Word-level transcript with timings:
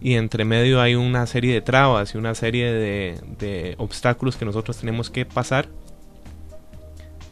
Y 0.00 0.14
entre 0.14 0.44
medio 0.44 0.80
hay 0.80 0.94
una 0.94 1.26
serie 1.26 1.52
de 1.54 1.62
trabas 1.62 2.14
y 2.14 2.18
una 2.18 2.34
serie 2.34 2.72
de, 2.72 3.74
obstáculos 3.78 4.36
que 4.36 4.44
nosotros 4.44 4.76
tenemos 4.76 5.10
que 5.10 5.24
pasar 5.24 5.68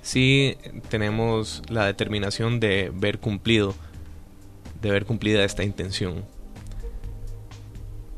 si 0.02 0.56
tenemos 0.90 1.62
la 1.68 1.86
determinación 1.86 2.60
de 2.60 2.90
ver 2.94 3.18
cumplido, 3.18 3.74
de 4.82 4.90
ver 4.90 5.06
cumplida 5.06 5.44
esta 5.44 5.64
intención. 5.64 6.24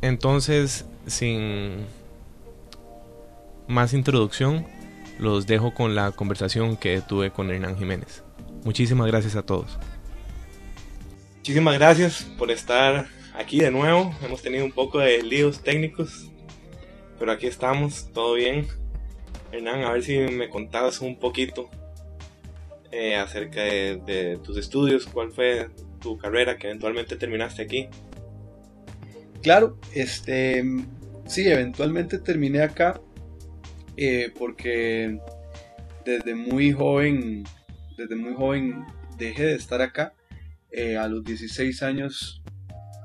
Entonces, 0.02 0.84
sin 1.06 1.86
más 3.68 3.92
introducción, 3.92 4.66
los 5.18 5.46
dejo 5.46 5.74
con 5.74 5.94
la 5.94 6.12
conversación 6.12 6.76
que 6.76 7.00
tuve 7.00 7.30
con 7.30 7.50
Hernán 7.50 7.76
Jiménez. 7.78 8.22
Muchísimas 8.64 9.06
gracias 9.06 9.36
a 9.36 9.42
todos. 9.42 9.78
Muchísimas 11.38 11.74
gracias 11.74 12.24
por 12.38 12.50
estar 12.50 13.06
aquí 13.34 13.60
de 13.60 13.70
nuevo. 13.70 14.14
Hemos 14.22 14.42
tenido 14.42 14.64
un 14.64 14.72
poco 14.72 14.98
de 14.98 15.22
líos 15.22 15.62
técnicos, 15.62 16.30
pero 17.18 17.32
aquí 17.32 17.46
estamos, 17.46 18.10
todo 18.12 18.34
bien. 18.34 18.66
Hernán, 19.52 19.84
a 19.84 19.92
ver 19.92 20.02
si 20.02 20.18
me 20.18 20.48
contabas 20.48 21.00
un 21.00 21.18
poquito 21.18 21.70
eh, 22.90 23.16
acerca 23.16 23.62
de, 23.62 24.38
tus 24.42 24.56
estudios, 24.56 25.06
cuál 25.06 25.32
fue 25.32 25.70
tu 26.00 26.18
carrera 26.18 26.56
que 26.56 26.66
eventualmente 26.66 27.16
terminaste 27.16 27.62
aquí. 27.62 27.88
Claro, 29.42 29.78
este, 29.94 30.64
sí, 31.26 31.48
eventualmente 31.48 32.18
terminé 32.18 32.62
acá 32.62 33.00
eh, 33.96 34.32
porque 34.38 35.18
desde 36.04 36.34
muy 36.34 36.72
joven, 36.72 37.44
desde 37.96 38.16
muy 38.16 38.34
joven 38.34 38.84
dejé 39.18 39.44
de 39.44 39.54
estar 39.54 39.80
acá. 39.82 40.14
Eh, 40.70 40.96
a 40.96 41.08
los 41.08 41.24
16 41.24 41.82
años, 41.82 42.42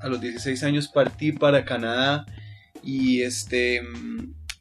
a 0.02 0.08
los 0.08 0.20
16 0.20 0.62
años 0.64 0.88
partí 0.88 1.32
para 1.32 1.64
Canadá 1.64 2.26
y 2.82 3.22
este 3.22 3.80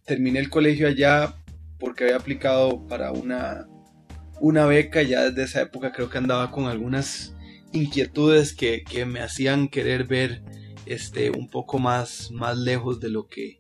terminé 0.05 0.39
el 0.39 0.49
colegio 0.49 0.87
allá 0.87 1.35
porque 1.79 2.05
había 2.05 2.17
aplicado 2.17 2.87
para 2.87 3.11
una, 3.11 3.67
una 4.39 4.65
beca. 4.65 5.01
Ya 5.01 5.29
desde 5.29 5.43
esa 5.43 5.61
época 5.61 5.91
creo 5.91 6.09
que 6.09 6.17
andaba 6.17 6.51
con 6.51 6.65
algunas 6.67 7.35
inquietudes 7.73 8.53
que, 8.53 8.83
que 8.83 9.05
me 9.05 9.21
hacían 9.21 9.67
querer 9.67 10.05
ver 10.05 10.43
este, 10.85 11.31
un 11.31 11.49
poco 11.49 11.79
más, 11.79 12.29
más 12.31 12.57
lejos 12.57 12.99
de 12.99 13.09
lo 13.09 13.27
que 13.27 13.59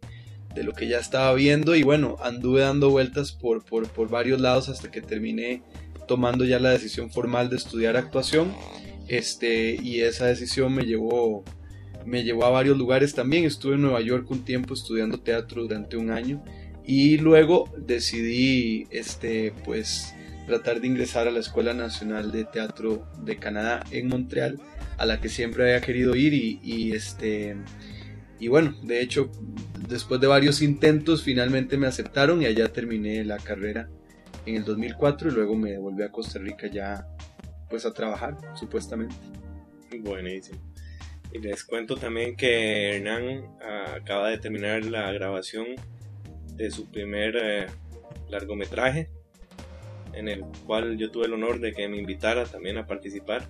de 0.53 0.63
lo 0.63 0.73
que 0.73 0.87
ya 0.87 0.99
estaba 0.99 1.33
viendo 1.33 1.75
y 1.75 1.83
bueno, 1.83 2.17
anduve 2.21 2.61
dando 2.61 2.89
vueltas 2.89 3.31
por, 3.31 3.63
por, 3.63 4.09
varios 4.09 4.41
lados 4.41 4.69
hasta 4.69 4.91
que 4.91 5.01
terminé 5.01 5.63
tomando 6.07 6.43
ya 6.43 6.59
la 6.59 6.71
decisión 6.71 7.09
formal 7.11 7.49
de 7.49 7.55
estudiar 7.55 7.95
actuación. 7.97 8.53
Este, 9.07 9.77
y 9.81 10.01
esa 10.01 10.25
decisión 10.25 10.73
me 10.73 10.83
llevó, 10.83 11.43
me 12.05 12.23
llevó 12.23 12.45
a 12.45 12.49
varios 12.49 12.77
lugares 12.77 13.13
también, 13.13 13.45
estuve 13.45 13.75
en 13.75 13.81
Nueva 13.81 14.01
York 14.01 14.29
un 14.29 14.45
tiempo 14.45 14.73
estudiando 14.73 15.19
teatro 15.19 15.63
durante 15.63 15.97
un 15.97 16.11
año 16.11 16.43
y 16.85 17.17
luego 17.17 17.69
decidí 17.77 18.87
este, 18.89 19.53
pues, 19.65 20.13
tratar 20.47 20.81
de 20.81 20.87
ingresar 20.87 21.27
a 21.27 21.31
la 21.31 21.39
Escuela 21.39 21.73
Nacional 21.73 22.31
de 22.31 22.45
Teatro 22.45 23.07
de 23.23 23.37
Canadá 23.37 23.83
en 23.91 24.07
Montreal 24.07 24.59
a 24.97 25.05
la 25.05 25.19
que 25.19 25.29
siempre 25.29 25.63
había 25.63 25.81
querido 25.81 26.15
ir 26.15 26.33
y, 26.33 26.59
y 26.63 26.93
este 26.93 27.55
y 28.41 28.47
bueno, 28.47 28.73
de 28.81 29.01
hecho, 29.01 29.31
después 29.87 30.19
de 30.19 30.25
varios 30.25 30.63
intentos, 30.63 31.21
finalmente 31.21 31.77
me 31.77 31.85
aceptaron 31.85 32.41
y 32.41 32.47
allá 32.47 32.73
terminé 32.73 33.23
la 33.23 33.37
carrera 33.37 33.87
en 34.47 34.55
el 34.55 34.65
2004 34.65 35.29
y 35.29 35.31
luego 35.31 35.55
me 35.55 35.77
volví 35.77 36.01
a 36.01 36.11
Costa 36.11 36.39
Rica 36.39 36.65
ya 36.65 37.07
pues 37.69 37.85
a 37.85 37.93
trabajar, 37.93 38.35
supuestamente. 38.55 39.13
Buenísimo. 39.99 40.59
Y 41.31 41.37
les 41.37 41.63
cuento 41.63 41.95
también 41.97 42.35
que 42.35 42.95
Hernán 42.95 43.45
ah, 43.61 43.97
acaba 44.01 44.29
de 44.29 44.39
terminar 44.39 44.85
la 44.85 45.11
grabación 45.11 45.67
de 46.55 46.71
su 46.71 46.89
primer 46.89 47.35
eh, 47.39 47.67
largometraje, 48.27 49.11
en 50.13 50.27
el 50.27 50.41
cual 50.65 50.97
yo 50.97 51.11
tuve 51.11 51.27
el 51.27 51.33
honor 51.33 51.59
de 51.59 51.73
que 51.73 51.87
me 51.87 51.97
invitara 51.97 52.45
también 52.45 52.79
a 52.79 52.87
participar. 52.87 53.47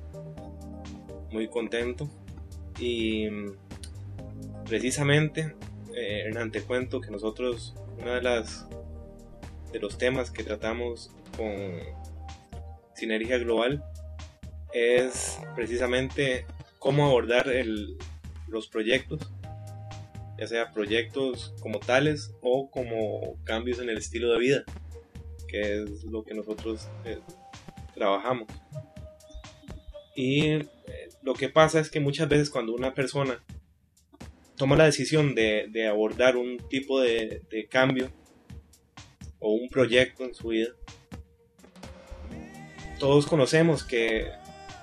Muy 1.32 1.48
contento. 1.48 2.10
Y 2.78 3.30
precisamente, 4.72 5.54
eh, 5.94 6.24
Hernán, 6.28 6.50
te 6.50 6.62
cuento 6.62 7.02
que 7.02 7.12
nosotros, 7.12 7.76
una 8.00 8.22
de 8.22 8.46
de 9.74 9.80
los 9.82 9.98
temas 9.98 10.32
que 10.32 10.46
tratamos 10.46 11.12
con 11.36 11.52
Sinergia 12.96 13.38
Global 13.38 13.84
es 14.72 15.38
precisamente 15.58 16.46
cómo 16.80 17.06
abordar 17.06 17.48
los 18.48 18.70
proyectos, 18.70 19.30
ya 20.40 20.48
sea 20.48 20.72
proyectos 20.72 21.54
como 21.60 21.82
tales 21.82 22.34
o 22.42 22.72
como 22.72 23.44
cambios 23.44 23.80
en 23.80 23.90
el 23.90 23.98
estilo 23.98 24.32
de 24.32 24.40
vida, 24.40 24.64
que 25.50 25.84
es 25.84 26.06
lo 26.06 26.24
que 26.24 26.34
nosotros 26.34 26.88
eh, 27.04 27.20
trabajamos. 27.94 28.48
Y 30.16 30.46
eh, 30.46 30.70
lo 31.24 31.34
que 31.34 31.50
pasa 31.50 31.82
es 31.82 31.92
que 31.92 32.00
muchas 32.00 32.30
veces 32.30 32.50
cuando 32.50 32.74
una 32.74 32.94
persona 32.94 33.44
toma 34.62 34.76
la 34.76 34.86
decisión 34.86 35.34
de, 35.34 35.88
abordar 35.90 36.38
un 36.38 36.60
tipo 36.70 37.02
de, 37.02 37.68
cambio 37.68 38.12
o 39.40 39.54
un 39.54 39.70
proyecto 39.70 40.24
en 40.24 40.36
su 40.36 40.50
vida, 40.50 40.70
todos 43.00 43.26
conocemos 43.26 43.84
que 43.84 44.28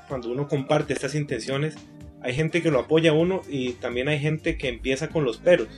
cuando 0.09 0.33
uno 0.33 0.49
comparte 0.49 0.95
estas 0.95 1.15
intenciones, 1.15 1.77
hay 2.23 2.35
gente 2.35 2.61
que 2.61 2.73
lo 2.73 2.81
apoya 2.81 3.13
a 3.13 3.15
uno 3.15 3.43
y 3.49 3.75
también 3.75 4.09
hay 4.09 4.19
gente 4.19 4.59
que 4.59 4.67
empieza 4.67 5.11
con 5.11 5.23
los 5.23 5.37
peros. 5.37 5.69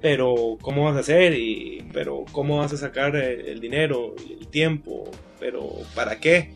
Pero, 0.00 0.58
¿cómo 0.60 0.86
vas 0.86 0.96
a 0.96 1.00
hacer? 1.00 1.34
Y, 1.34 1.86
pero, 1.92 2.24
¿cómo 2.32 2.58
vas 2.58 2.72
a 2.72 2.76
sacar 2.76 3.14
el, 3.14 3.60
dinero 3.60 4.16
y 4.28 4.32
el 4.40 4.48
tiempo? 4.48 5.08
Pero, 5.38 5.70
¿para 5.94 6.18
qué? 6.18 6.50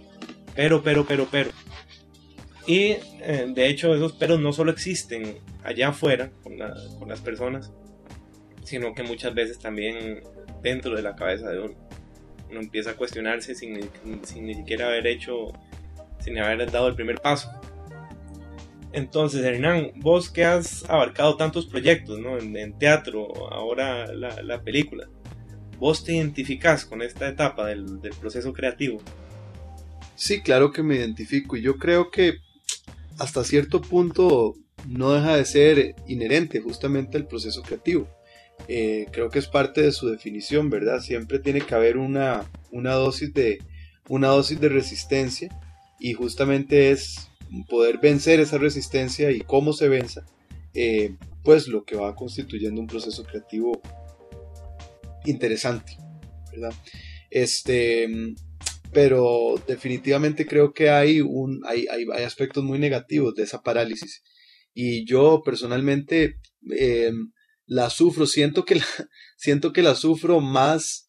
Pero, 0.57 0.83
pero, 0.83 1.07
pero, 1.07 1.29
pero. 1.31 1.51
Y 2.67 2.97
eh, 3.23 3.47
de 3.49 3.69
hecho 3.69 3.95
esos 3.95 4.13
peros 4.13 4.41
no 4.41 4.53
solo 4.53 4.71
existen 4.71 5.39
allá 5.65 5.89
afuera 5.89 6.31
con, 6.43 6.59
las 6.59 7.21
personas, 7.21 7.73
sino 8.65 8.95
que 8.95 9.03
muchas 9.03 9.35
veces 9.35 9.59
también 9.59 10.23
dentro 10.63 10.95
de 10.95 11.03
la 11.03 11.17
cabeza 11.17 11.51
de 11.51 11.61
uno. 11.61 11.75
Uno 12.51 12.61
empieza 12.61 12.91
a 12.91 12.95
cuestionarse 12.95 13.55
sin, 13.55 13.75
ni 13.75 14.55
siquiera 14.55 14.89
haber 14.89 15.07
hecho, 15.07 15.53
sin 16.19 16.39
haber 16.39 16.71
dado 16.71 16.89
el 16.89 16.95
primer 16.95 17.21
paso. 17.21 17.51
Entonces, 18.93 19.45
Hernán, 19.45 19.93
vos 19.97 20.31
que 20.31 20.45
has 20.45 20.89
abarcado 20.91 21.37
tantos 21.37 21.67
proyectos, 21.67 22.19
¿no? 22.19 22.39
En, 22.39 22.77
teatro, 22.77 23.53
ahora 23.53 24.13
la, 24.13 24.63
película, 24.63 25.09
¿vos 25.79 26.03
te 26.03 26.17
identificás 26.17 26.85
con 26.85 27.01
esta 27.01 27.29
etapa 27.29 27.67
del, 27.67 28.01
del 28.01 28.13
proceso 28.15 28.53
creativo? 28.53 29.01
Sí, 30.17 30.43
claro 30.43 30.73
que 30.73 30.83
me 30.83 30.97
identifico 30.97 31.57
y 31.57 31.63
yo 31.63 31.79
creo 31.79 32.11
que 32.11 32.41
hasta 33.19 33.45
cierto 33.45 33.81
punto 33.81 34.55
no 34.89 35.13
deja 35.13 35.37
de 35.37 35.45
ser 35.45 35.95
inherente 36.07 36.61
justamente 36.61 37.17
al 37.17 37.27
proceso 37.27 37.63
creativo. 37.63 38.09
eh, 38.69 39.07
creo 39.11 39.31
que 39.31 39.39
es 39.39 39.47
parte 39.47 39.83
de 39.83 39.93
su 39.93 40.09
definición, 40.09 40.69
¿verdad? 40.69 41.01
Siempre 41.01 41.39
tiene 41.39 41.63
que 41.63 41.75
haber 41.75 41.97
una, 41.97 42.45
una, 42.71 42.93
dosis, 42.93 43.33
de, 43.33 43.59
una 44.09 44.29
dosis 44.29 44.61
de 44.61 44.69
resistencia 44.69 45.49
y 45.99 46.13
justamente 46.13 46.91
es 46.91 47.31
poder 47.69 47.99
vencer 47.99 48.39
esa 48.41 48.59
resistencia 48.59 49.31
y 49.31 49.41
cómo 49.41 49.73
se 49.73 49.89
venza, 49.89 50.25
eh, 50.75 51.17
pues 51.43 51.69
lo 51.69 51.85
que 51.85 51.97
va 51.97 52.15
constituyendo 52.15 52.81
un 52.81 52.87
proceso 52.87 53.25
creativo 53.25 53.81
interesante, 55.25 55.97
¿verdad? 56.53 56.73
Este, 57.31 58.09
pero 58.93 59.55
definitivamente 59.67 60.47
creo 60.47 60.73
que 60.73 60.91
hay, 60.91 61.21
un, 61.21 61.61
hay, 61.67 61.87
hay, 61.89 62.25
aspectos 62.25 62.65
muy 62.65 62.79
negativos 62.79 63.35
de 63.35 63.45
esa 63.45 63.63
parálisis. 63.63 64.23
Y 64.75 65.05
yo 65.07 65.43
personalmente 65.45 66.39
em, 66.71 67.33
la 67.67 67.91
sufro, 67.91 68.27
siento 68.27 68.65
que 68.65 68.77
la, 68.77 68.85
siento 69.37 69.73
que 69.73 69.83
la 69.83 69.95
sufro 69.95 70.41
más, 70.41 71.09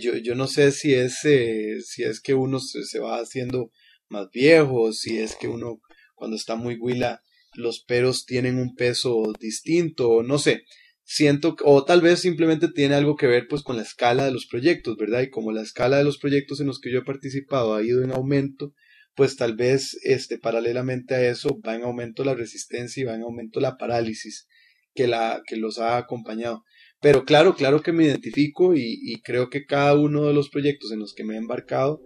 yo, 0.00 0.16
yo 0.16 0.34
no 0.34 0.46
sé 0.46 0.72
si 0.72 0.94
es, 0.94 1.24
eh, 1.24 1.80
si 1.84 2.02
es 2.02 2.20
que 2.20 2.34
uno 2.34 2.58
se, 2.60 2.98
va 2.98 3.20
haciendo 3.20 3.70
más 4.08 4.28
viejo, 4.30 4.92
si 4.92 5.18
es 5.18 5.36
que 5.36 5.48
uno 5.48 5.80
cuando 6.14 6.36
está 6.36 6.56
muy 6.56 6.76
huila 6.76 7.22
los 7.54 7.80
peros 7.80 8.24
tienen 8.24 8.58
un 8.58 8.74
peso 8.74 9.32
distinto, 9.38 10.22
no 10.22 10.38
sé, 10.38 10.64
siento, 11.04 11.56
o 11.64 11.84
tal 11.84 12.00
vez 12.00 12.20
simplemente 12.20 12.68
tiene 12.68 12.94
algo 12.94 13.16
que 13.16 13.26
ver 13.26 13.46
pues 13.48 13.62
con 13.62 13.76
la 13.76 13.82
escala 13.82 14.24
de 14.24 14.32
los 14.32 14.46
proyectos, 14.46 14.96
¿verdad? 14.96 15.22
Y 15.22 15.30
como 15.30 15.52
la 15.52 15.62
escala 15.62 15.98
de 15.98 16.04
los 16.04 16.18
proyectos 16.18 16.60
en 16.60 16.66
los 16.66 16.80
que 16.80 16.92
yo 16.92 17.00
he 17.00 17.04
participado 17.04 17.74
ha 17.74 17.82
ido 17.82 18.02
en 18.02 18.12
aumento, 18.12 18.72
pues 19.14 19.36
tal 19.36 19.56
vez 19.56 19.98
este, 20.04 20.38
paralelamente 20.38 21.14
a 21.14 21.30
eso 21.30 21.60
va 21.66 21.74
en 21.74 21.82
aumento 21.82 22.24
la 22.24 22.34
resistencia 22.34 23.00
y 23.00 23.04
va 23.04 23.14
en 23.14 23.22
aumento 23.22 23.60
la 23.60 23.76
parálisis 23.76 24.46
que, 24.94 25.06
la, 25.06 25.42
que 25.46 25.56
los 25.56 25.78
ha 25.78 25.98
acompañado. 25.98 26.62
Pero 27.00 27.24
claro, 27.24 27.54
claro 27.56 27.82
que 27.82 27.92
me 27.92 28.04
identifico 28.04 28.74
y, 28.76 29.20
creo 29.24 29.50
que 29.50 29.64
cada 29.64 29.98
uno 29.98 30.24
de 30.26 30.32
los 30.32 30.48
proyectos 30.50 30.92
en 30.92 31.00
los 31.00 31.14
que 31.14 31.24
me 31.24 31.34
he 31.34 31.38
embarcado 31.38 32.00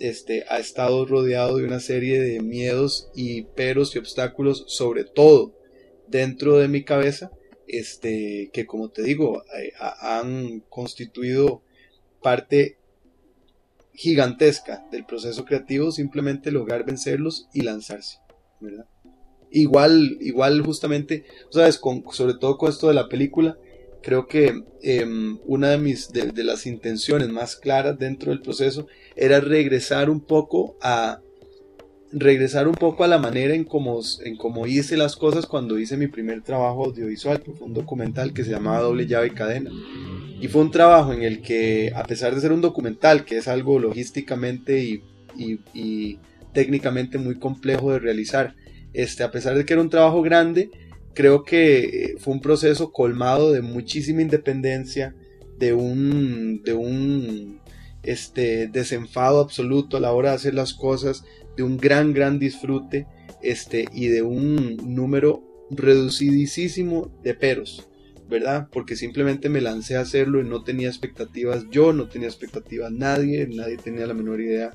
este, 0.00 0.44
ha 0.48 0.58
estado 0.58 1.06
rodeado 1.06 1.58
de 1.58 1.64
una 1.64 1.78
serie 1.78 2.20
de 2.20 2.40
miedos 2.40 3.10
y 3.14 3.44
peros 3.54 3.94
y 3.94 3.98
obstáculos, 3.98 4.64
sobre 4.66 5.04
todo 5.04 5.54
dentro 6.08 6.58
de 6.58 6.66
mi 6.66 6.82
cabeza, 6.82 7.30
este, 7.78 8.50
que 8.52 8.66
como 8.66 8.90
te 8.90 9.02
digo, 9.02 9.42
eh, 9.58 9.72
han 10.00 10.60
constituido 10.68 11.62
parte 12.22 12.78
gigantesca 13.94 14.86
del 14.90 15.04
proceso 15.04 15.44
creativo, 15.44 15.92
simplemente 15.92 16.50
lograr 16.50 16.84
vencerlos 16.84 17.48
y 17.52 17.62
lanzarse. 17.62 18.18
Igual, 19.50 20.18
igual 20.20 20.62
justamente, 20.62 21.24
sabes, 21.50 21.80
sobre 22.12 22.34
todo 22.34 22.56
con 22.56 22.70
esto 22.70 22.88
de 22.88 22.94
la 22.94 23.08
película, 23.08 23.58
creo 24.02 24.26
que 24.26 24.64
em, 24.82 25.38
una 25.44 25.70
de 25.70 25.78
mis 25.78 26.12
de, 26.12 26.32
las 26.44 26.66
intenciones 26.66 27.28
más 27.28 27.56
claras 27.56 27.98
dentro 27.98 28.30
del 28.30 28.40
proceso 28.40 28.86
era 29.16 29.40
regresar 29.40 30.08
un 30.08 30.20
poco 30.20 30.76
a 30.80 31.20
regresar 32.12 32.66
un 32.66 32.74
poco 32.74 33.04
a 33.04 33.08
la 33.08 33.18
manera 33.18 33.54
en 33.54 33.64
cómo 33.64 34.00
en 34.24 34.36
cómo 34.36 34.66
hice 34.66 34.96
las 34.96 35.16
cosas 35.16 35.46
cuando 35.46 35.78
hice 35.78 35.96
mi 35.96 36.08
primer 36.08 36.42
trabajo 36.42 36.86
audiovisual, 36.86 37.42
que 37.42 37.52
fue 37.52 37.68
un 37.68 37.74
documental 37.74 38.32
que 38.32 38.44
se 38.44 38.50
llamaba 38.50 38.80
Doble 38.80 39.06
llave 39.06 39.28
y 39.28 39.30
cadena. 39.30 39.70
Y 40.40 40.48
fue 40.48 40.62
un 40.62 40.70
trabajo 40.70 41.12
en 41.12 41.22
el 41.22 41.42
que, 41.42 41.92
a 41.94 42.02
pesar 42.04 42.34
de 42.34 42.40
ser 42.40 42.52
un 42.52 42.62
documental, 42.62 43.24
que 43.24 43.36
es 43.36 43.46
algo 43.46 43.78
logísticamente 43.78 44.82
y, 44.82 45.02
y, 45.74 46.18
técnicamente 46.54 47.18
muy 47.18 47.38
complejo 47.38 47.92
de 47.92 48.00
realizar, 48.00 48.54
este, 48.92 49.22
a 49.22 49.30
pesar 49.30 49.56
de 49.56 49.64
que 49.64 49.74
era 49.74 49.82
un 49.82 49.90
trabajo 49.90 50.22
grande, 50.22 50.70
creo 51.14 51.44
que 51.44 52.16
fue 52.18 52.34
un 52.34 52.40
proceso 52.40 52.90
colmado 52.90 53.52
de 53.52 53.60
muchísima 53.60 54.22
independencia, 54.22 55.14
de 55.58 55.74
un, 55.74 56.62
de 56.64 56.72
un 56.72 57.60
este, 58.02 58.66
desenfado 58.68 59.40
absoluto 59.40 59.96
a 59.96 60.00
la 60.00 60.12
hora 60.12 60.30
de 60.30 60.36
hacer 60.36 60.54
las 60.54 60.72
cosas, 60.72 61.22
de 61.56 61.62
un 61.62 61.76
gran, 61.76 62.12
gran 62.12 62.38
disfrute 62.38 63.06
este, 63.42 63.86
y 63.92 64.08
de 64.08 64.22
un 64.22 64.76
número 64.76 65.42
reducidísimo 65.70 67.10
de 67.22 67.34
peros, 67.34 67.88
¿verdad? 68.28 68.68
Porque 68.72 68.96
simplemente 68.96 69.48
me 69.48 69.60
lancé 69.60 69.96
a 69.96 70.00
hacerlo 70.00 70.40
y 70.40 70.44
no 70.44 70.62
tenía 70.62 70.88
expectativas 70.88 71.64
yo, 71.70 71.92
no 71.92 72.08
tenía 72.08 72.28
expectativas 72.28 72.90
nadie, 72.90 73.46
nadie 73.48 73.76
tenía 73.76 74.06
la 74.06 74.14
menor 74.14 74.40
idea 74.40 74.72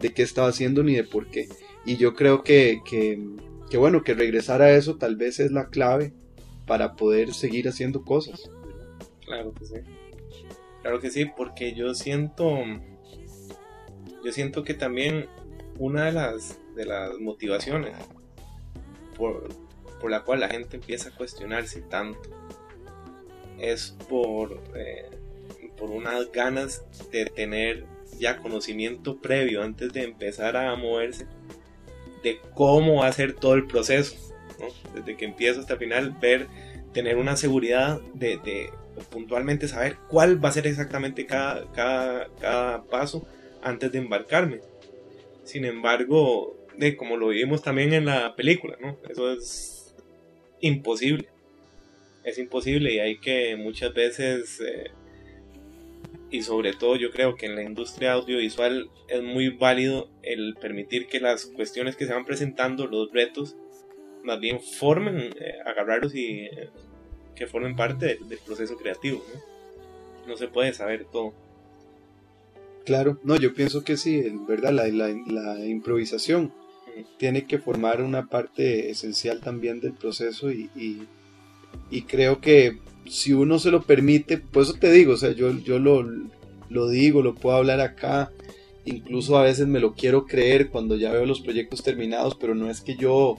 de 0.00 0.12
qué 0.12 0.22
estaba 0.22 0.48
haciendo 0.48 0.82
ni 0.82 0.94
de 0.94 1.04
por 1.04 1.28
qué. 1.28 1.48
Y 1.84 1.96
yo 1.96 2.14
creo 2.14 2.42
que, 2.42 2.80
que, 2.88 3.22
que 3.70 3.76
bueno, 3.76 4.02
que 4.02 4.14
regresar 4.14 4.62
a 4.62 4.74
eso 4.76 4.96
tal 4.96 5.16
vez 5.16 5.40
es 5.40 5.52
la 5.52 5.68
clave 5.68 6.12
para 6.66 6.94
poder 6.94 7.34
seguir 7.34 7.68
haciendo 7.68 8.04
cosas. 8.04 8.50
Claro 9.24 9.52
que 9.54 9.64
sí. 9.64 9.74
Claro 10.82 11.00
que 11.00 11.10
sí, 11.10 11.26
porque 11.36 11.74
yo 11.74 11.94
siento, 11.94 12.58
yo 14.24 14.32
siento 14.32 14.64
que 14.64 14.74
también 14.74 15.26
una 15.82 16.04
de 16.04 16.12
las, 16.12 16.60
de 16.76 16.86
las 16.86 17.18
motivaciones 17.18 17.92
por, 19.16 19.48
la 20.08 20.22
cual 20.22 20.38
la 20.38 20.48
gente 20.48 20.76
empieza 20.76 21.08
a 21.08 21.12
cuestionarse 21.12 21.80
tanto 21.82 22.20
es 23.58 23.96
por, 24.08 24.62
eh, 24.76 25.10
por 25.76 25.90
unas 25.90 26.30
ganas 26.30 26.84
de 27.10 27.26
tener 27.26 27.84
ya 28.20 28.38
conocimiento 28.38 29.20
previo 29.20 29.62
antes 29.64 29.92
de 29.92 30.04
empezar 30.04 30.56
a 30.56 30.76
moverse 30.76 31.26
de 32.22 32.40
cómo 32.54 33.02
hacer 33.02 33.32
todo 33.32 33.54
el 33.54 33.66
proceso. 33.66 34.14
Desde 34.94 35.16
que 35.16 35.24
empiezo 35.24 35.60
hasta 35.60 35.72
el 35.72 35.78
final, 35.80 36.16
ver, 36.20 36.46
tener 36.92 37.16
una 37.16 37.36
seguridad 37.36 38.00
de, 38.14 38.38
de 38.38 38.70
puntualmente 39.10 39.66
saber 39.66 39.96
cuál 40.08 40.44
va 40.44 40.50
a 40.50 40.52
ser 40.52 40.68
exactamente 40.68 41.26
cada, 41.26 41.72
cada, 41.72 42.28
cada 42.40 42.84
paso 42.84 43.26
antes 43.62 43.90
de 43.90 43.98
embarcarme. 43.98 44.60
Sin 45.52 45.66
embargo, 45.66 46.56
de 46.78 46.96
como 46.96 47.18
lo 47.18 47.28
vimos 47.28 47.60
también 47.60 47.92
en 47.92 48.06
la 48.06 48.34
película. 48.36 48.78
Eso 49.06 49.30
es 49.30 49.94
imposible. 50.60 51.28
Es 52.24 52.38
imposible 52.38 52.94
y 52.94 53.00
hay 53.00 53.18
que 53.18 53.54
muchas 53.56 53.92
veces, 53.92 54.62
eh, 54.62 54.90
y 56.30 56.40
sobre 56.40 56.72
todo 56.72 56.96
yo 56.96 57.10
creo 57.10 57.34
que 57.34 57.44
en 57.44 57.54
la 57.54 57.64
industria 57.64 58.14
audiovisual 58.14 58.88
es 59.08 59.22
muy 59.22 59.50
válido 59.50 60.08
el 60.22 60.54
permitir 60.58 61.06
que 61.06 61.20
las 61.20 61.44
cuestiones 61.44 61.96
que 61.96 62.06
se 62.06 62.14
van 62.14 62.24
presentando, 62.24 62.86
los 62.86 63.12
retos, 63.12 63.54
más 64.24 64.40
bien 64.40 64.58
formen, 64.58 65.34
eh, 65.38 65.56
agarrarlos 65.66 66.14
y 66.14 66.46
eh, 66.46 66.70
que 67.36 67.46
formen 67.46 67.76
parte 67.76 68.18
del 68.26 68.38
proceso 68.38 68.78
creativo. 68.78 69.22
no 70.26 70.34
se 70.34 70.48
puede 70.48 70.72
saber 70.72 71.04
todo. 71.12 71.34
Claro, 72.84 73.18
no, 73.22 73.36
yo 73.36 73.54
pienso 73.54 73.84
que 73.84 73.96
sí, 73.96 74.18
en 74.18 74.46
verdad, 74.46 74.72
la, 74.72 74.88
la, 74.88 75.64
improvisación 75.64 76.52
tiene 77.16 77.46
que 77.46 77.58
formar 77.58 78.02
una 78.02 78.26
parte 78.26 78.90
esencial 78.90 79.40
también 79.40 79.80
del 79.80 79.92
proceso 79.92 80.50
y, 80.50 80.68
y, 81.90 82.02
creo 82.02 82.40
que 82.40 82.78
si 83.08 83.32
uno 83.32 83.58
se 83.58 83.70
lo 83.70 83.82
permite, 83.82 84.38
por 84.38 84.64
eso 84.64 84.74
te 84.74 84.90
digo, 84.90 85.14
o 85.14 85.16
sea, 85.16 85.32
yo, 85.32 85.56
yo 85.58 85.78
lo, 85.78 86.04
lo 86.68 86.88
digo, 86.88 87.22
lo 87.22 87.34
puedo 87.34 87.56
hablar 87.56 87.80
acá, 87.80 88.32
incluso 88.84 89.38
a 89.38 89.44
veces 89.44 89.68
me 89.68 89.80
lo 89.80 89.94
quiero 89.94 90.26
creer 90.26 90.68
cuando 90.68 90.96
ya 90.96 91.12
veo 91.12 91.24
los 91.24 91.40
proyectos 91.40 91.82
terminados, 91.82 92.34
pero 92.34 92.54
no 92.54 92.68
es 92.68 92.80
que 92.80 92.96
yo 92.96 93.38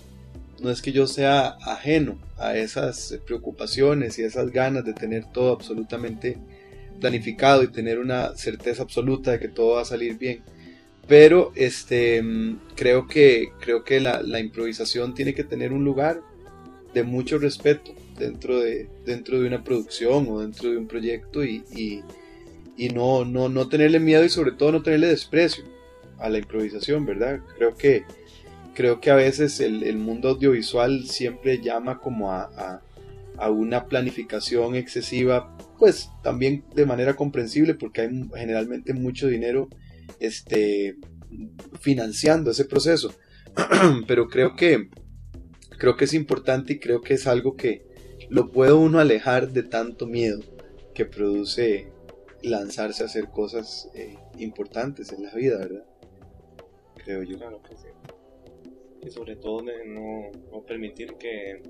no 0.61 0.69
es 0.69 0.81
que 0.81 0.93
yo 0.93 1.07
sea 1.07 1.57
ajeno 1.65 2.17
a 2.37 2.55
esas 2.55 3.19
preocupaciones 3.25 4.17
y 4.17 4.23
esas 4.23 4.51
ganas 4.51 4.85
de 4.85 4.93
tener 4.93 5.25
todo 5.25 5.51
absolutamente 5.51 6.37
planificado 6.99 7.63
y 7.63 7.67
tener 7.67 7.99
una 7.99 8.35
certeza 8.35 8.83
absoluta 8.83 9.31
de 9.31 9.39
que 9.39 9.47
todo 9.47 9.75
va 9.75 9.81
a 9.81 9.85
salir 9.85 10.17
bien. 10.17 10.43
Pero 11.07 11.51
este, 11.55 12.23
creo 12.75 13.07
que, 13.07 13.49
creo 13.59 13.83
que 13.83 13.99
la, 13.99 14.39
improvisación 14.39 15.13
tiene 15.13 15.33
que 15.33 15.43
tener 15.43 15.73
un 15.73 15.83
lugar 15.83 16.21
de 16.93 17.03
mucho 17.03 17.39
respeto 17.39 17.93
dentro 18.17 18.59
de, 18.59 18.87
dentro 19.05 19.41
de 19.41 19.47
una 19.47 19.63
producción 19.63 20.27
o 20.29 20.39
dentro 20.39 20.69
de 20.69 20.77
un 20.77 20.87
proyecto 20.87 21.43
y, 21.43 21.63
y, 21.75 22.89
no, 22.89 23.25
no, 23.25 23.49
no 23.49 23.67
tenerle 23.67 23.99
miedo 23.99 24.23
y 24.23 24.29
sobre 24.29 24.51
todo 24.51 24.71
no 24.71 24.83
tenerle 24.83 25.07
desprecio 25.07 25.65
a 26.19 26.29
la 26.29 26.37
improvisación, 26.37 27.05
¿verdad? 27.05 27.41
Creo 27.57 27.75
que, 27.75 28.03
creo 28.73 29.01
que 29.01 29.11
a 29.11 29.15
veces 29.15 29.59
el, 29.59 29.97
mundo 29.97 30.29
audiovisual 30.29 31.05
siempre 31.07 31.59
llama 31.59 31.99
como 31.99 32.31
a, 32.31 32.81
a 33.37 33.49
una 33.49 33.87
planificación 33.87 34.75
excesiva 34.75 35.55
pues 35.83 36.09
también 36.21 36.63
de 36.73 36.85
manera 36.85 37.17
comprensible 37.17 37.75
porque 37.75 38.03
hay 38.03 38.29
generalmente 38.35 38.93
mucho 38.93 39.27
dinero 39.27 39.67
este, 40.21 40.95
financiando 41.81 42.51
ese 42.51 42.63
proceso. 42.63 43.13
Pero 44.07 44.29
creo 44.29 44.55
que, 44.55 44.87
creo 45.77 45.97
que 45.97 46.05
es 46.05 46.13
importante 46.13 46.71
y 46.71 46.79
creo 46.79 47.01
que 47.01 47.15
es 47.15 47.27
algo 47.27 47.57
que 47.57 47.85
lo 48.29 48.49
puede 48.49 48.71
uno 48.71 48.99
alejar 48.99 49.51
de 49.51 49.63
tanto 49.63 50.07
miedo 50.07 50.39
que 50.93 51.03
produce 51.03 51.91
lanzarse 52.41 53.03
a 53.03 53.07
hacer 53.07 53.27
cosas 53.27 53.89
eh, 53.93 54.15
importantes 54.37 55.11
en 55.11 55.23
la 55.23 55.33
vida, 55.33 55.57
¿verdad? 55.57 55.85
Creo 57.03 57.23
yo. 57.23 57.37
Claro 57.37 57.61
que 57.61 57.75
sí. 57.75 57.87
Y 59.05 59.11
sobre 59.11 59.35
todo 59.35 59.61
no, 59.63 60.31
no 60.49 60.61
permitir 60.65 61.15
que 61.15 61.61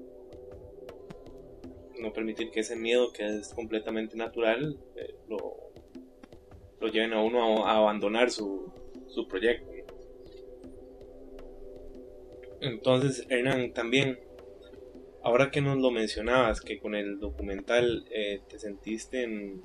no 2.00 2.14
permitir 2.14 2.52
que 2.52 2.62
ese 2.62 2.76
miedo 2.76 3.12
que 3.12 3.26
es 3.26 3.54
completamente 3.54 4.16
natural 4.18 4.80
eh, 4.96 5.16
lo, 5.30 5.72
lo 6.80 6.88
lleven 6.88 7.14
a 7.14 7.22
uno 7.22 7.66
a, 7.66 7.78
abandonar 7.78 8.32
su, 8.32 8.72
su 9.08 9.28
proyecto. 9.28 9.72
Entonces, 12.62 13.26
Hernán, 13.30 13.74
también, 13.74 14.20
ahora 15.22 15.52
que 15.52 15.60
nos 15.60 15.78
lo 15.78 15.92
mencionabas, 15.92 16.62
que 16.62 16.80
con 16.80 16.96
el 16.96 17.20
documental 17.20 18.06
eh, 18.10 18.42
te 18.48 18.58
sentiste 18.58 19.24
en, 19.24 19.62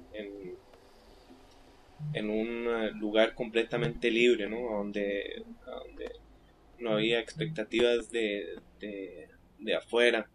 en, 2.13 2.31
un 2.31 2.99
lugar 2.99 3.35
completamente 3.35 4.11
libre, 4.11 4.49
¿no? 4.49 4.79
Donde, 4.79 5.45
donde 5.65 6.11
no 6.81 6.95
había 6.95 7.21
expectativas 7.21 8.11
de, 8.11 8.59
de, 8.81 9.75
afuera. 9.77 10.29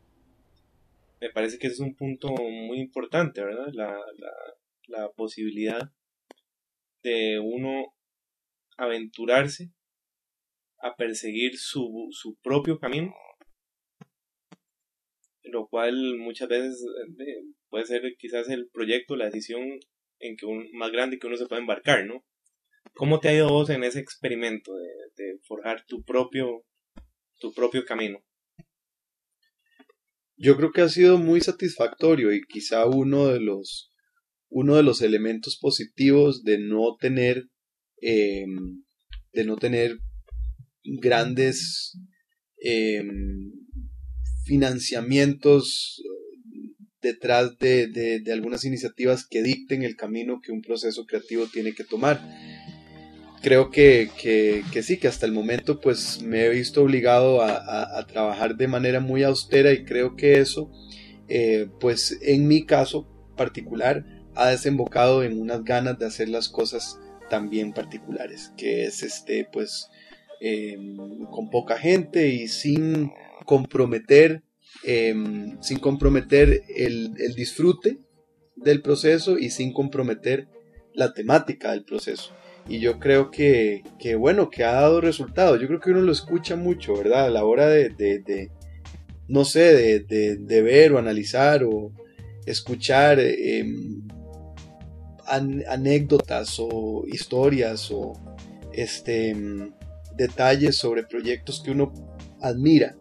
Me 1.24 1.30
parece 1.30 1.58
que 1.58 1.68
ese 1.68 1.76
es 1.76 1.80
un 1.80 1.96
punto 1.96 2.34
muy 2.34 2.82
importante, 2.82 3.42
¿verdad? 3.42 3.68
La, 3.72 3.98
la 4.88 5.10
posibilidad 5.14 5.80
de 7.02 7.40
uno 7.40 7.96
aventurarse 8.76 9.72
a 10.80 10.98
perseguir 10.98 11.58
su, 11.58 12.10
su 12.12 12.36
propio 12.44 12.78
camino, 12.78 13.16
lo 15.44 15.70
cual 15.70 16.18
muchas 16.18 16.50
veces 16.50 16.86
eh, 17.20 17.44
puede 17.70 17.86
ser 17.86 18.02
quizás 18.20 18.50
el 18.50 18.68
proyecto, 18.68 19.16
la 19.16 19.28
decisión 19.28 19.80
en 20.20 20.36
que 20.36 20.46
un, 20.46 20.68
más 20.74 20.92
grande 20.92 21.20
que 21.20 21.28
uno 21.28 21.38
se 21.38 21.46
puede 21.46 21.62
embarcar, 21.62 22.06
¿no? 22.06 22.26
¿Cómo 22.96 23.22
te 23.22 23.30
ha 23.30 23.34
ido 23.34 23.48
vos 23.48 23.70
en 23.70 23.86
ese 23.86 24.02
experimento 24.02 24.76
de, 24.76 24.90
de 25.16 25.40
forjar 25.44 25.86
tu 25.86 26.04
propio, 26.04 26.66
tu 27.40 27.54
propio 27.54 27.86
camino? 27.86 28.20
Yo 30.36 30.58
creo 30.58 30.72
que 30.72 30.82
ha 30.82 30.90
sido 30.90 31.18
muy 31.18 31.42
satisfactorio 31.42 32.34
y 32.34 32.42
quizá 32.42 32.86
uno 32.86 33.28
de 33.28 33.40
los, 33.40 33.92
uno 34.50 34.76
de 34.76 34.84
los 34.84 35.02
elementos 35.02 35.58
positivos 35.60 36.44
de 36.44 36.58
no 36.58 36.96
tener, 37.00 37.50
eh, 38.02 38.46
de 39.34 39.44
no 39.46 39.58
tener 39.58 40.00
grandes 40.84 41.98
em, 42.58 43.52
financiamientos 44.46 46.02
detrás 47.02 47.58
de, 47.60 48.24
algunas 48.32 48.66
iniciativas 48.66 49.28
que 49.30 49.44
dicten 49.44 49.84
el 49.84 49.96
camino 49.96 50.40
que 50.42 50.52
un 50.52 50.62
proceso 50.62 51.06
creativo 51.06 51.48
tiene 51.48 51.74
que 51.74 51.84
tomar. 51.84 52.22
Creo 53.44 53.70
que, 53.70 54.10
sí, 54.82 54.98
que 54.98 55.08
hasta 55.08 55.26
el 55.26 55.34
momento 55.34 55.80
pues 55.80 56.22
me 56.24 56.46
he 56.46 56.50
visto 56.50 56.82
obligado 56.82 57.44
a, 57.44 58.06
trabajar 58.08 58.56
de 58.56 58.68
manera 58.68 59.00
muy 59.00 59.24
austera 59.24 59.72
y 59.72 59.84
creo 59.84 60.16
que 60.16 60.40
eso 60.40 60.72
eh, 61.28 61.68
pues 61.80 62.18
en 62.22 62.48
mi 62.48 62.66
caso 62.66 63.08
particular 63.36 64.06
ha 64.36 64.48
desembocado 64.50 65.24
en 65.24 65.40
unas 65.40 65.64
ganas 65.64 66.00
de 66.00 66.06
hacer 66.06 66.30
las 66.30 66.48
cosas 66.50 67.00
también 67.30 67.74
particulares, 67.74 68.54
que 68.58 68.86
es 68.86 69.04
este 69.04 69.48
pues 69.52 69.90
Em, 70.46 70.98
con 71.32 71.50
poca 71.50 71.78
gente 71.78 72.28
y 72.28 72.50
sin 72.50 73.14
comprometer, 73.46 74.44
em, 74.84 75.58
sin 75.62 75.80
comprometer 75.80 76.64
el, 76.76 77.14
disfrute 77.34 78.00
del 78.58 78.82
proceso 78.82 79.38
y 79.40 79.52
sin 79.52 79.72
comprometer 79.72 80.50
la 80.94 81.14
temática 81.14 81.72
del 81.72 81.86
proceso. 81.86 82.36
Y 82.68 82.80
yo 82.80 83.00
creo 83.00 83.30
que, 83.30 83.84
bueno, 84.18 84.50
que 84.50 84.64
ha 84.64 84.74
dado 84.74 85.02
resultados. 85.02 85.60
Yo 85.60 85.68
creo 85.68 85.80
que 85.80 85.92
uno 85.92 86.02
lo 86.02 86.12
escucha 86.12 86.56
mucho, 86.56 86.96
¿verdad? 86.96 87.26
A 87.26 87.30
la 87.30 87.46
hora 87.46 87.68
de, 87.68 88.50
no 89.28 89.46
sé, 89.46 90.00
de, 90.00 90.62
ver 90.62 90.94
o 90.94 90.98
analizar 90.98 91.64
o 91.64 91.92
escuchar 92.46 93.20
em, 93.20 94.02
anécdotas 95.68 96.58
o 96.60 97.04
historias 97.08 97.90
o 97.92 98.14
este 98.74 99.36
detalles 100.16 100.78
sobre 100.78 101.04
proyectos 101.04 101.62
que 101.62 101.72
uno 101.72 101.92
admira. 102.42 102.96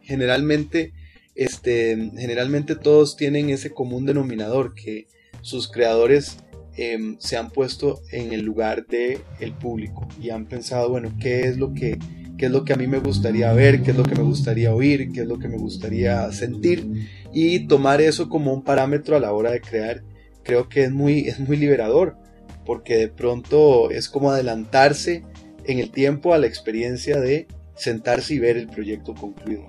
Generalmente, 0.00 0.92
este, 1.34 1.96
generalmente 2.16 2.76
todos 2.76 3.16
tienen 3.16 3.50
ese 3.50 3.70
común 3.70 4.06
denominador 4.06 4.74
que 4.74 5.08
sus 5.42 5.70
creadores 5.70 6.38
em, 6.76 7.16
se 7.18 7.36
han 7.36 7.50
puesto 7.50 8.00
en 8.10 8.32
el 8.32 8.42
lugar 8.42 8.86
del 8.86 9.18
el 9.40 9.52
público 9.52 10.08
y 10.20 10.30
han 10.30 10.46
pensado, 10.46 10.90
bueno, 10.90 11.12
¿qué 11.20 11.40
es 11.40 11.56
lo 11.56 11.74
que 11.74 11.98
qué 12.40 12.46
es 12.46 12.52
lo 12.52 12.64
que 12.64 12.72
a 12.72 12.76
mí 12.76 12.86
me 12.86 13.00
gustaría 13.00 13.52
ver, 13.52 13.82
qué 13.82 13.90
es 13.90 13.96
lo 13.98 14.02
que 14.02 14.14
me 14.14 14.22
gustaría 14.22 14.74
oír, 14.74 15.12
qué 15.12 15.20
es 15.20 15.26
lo 15.26 15.38
que 15.38 15.46
me 15.46 15.58
gustaría 15.58 16.32
sentir 16.32 16.90
y 17.34 17.66
tomar 17.66 18.00
eso 18.00 18.30
como 18.30 18.54
un 18.54 18.62
parámetro 18.62 19.14
a 19.14 19.20
la 19.20 19.34
hora 19.34 19.50
de 19.50 19.60
crear, 19.60 20.02
creo 20.42 20.66
que 20.66 20.84
es 20.84 20.90
muy, 20.90 21.28
es 21.28 21.38
muy 21.38 21.58
liberador, 21.58 22.16
porque 22.64 22.96
de 22.96 23.08
pronto 23.08 23.90
es 23.90 24.08
como 24.08 24.30
adelantarse 24.30 25.22
en 25.64 25.80
el 25.80 25.90
tiempo 25.90 26.32
a 26.32 26.38
la 26.38 26.46
experiencia 26.46 27.20
de 27.20 27.46
sentarse 27.76 28.32
y 28.32 28.38
ver 28.38 28.56
el 28.56 28.68
proyecto 28.68 29.14
concluido. 29.14 29.66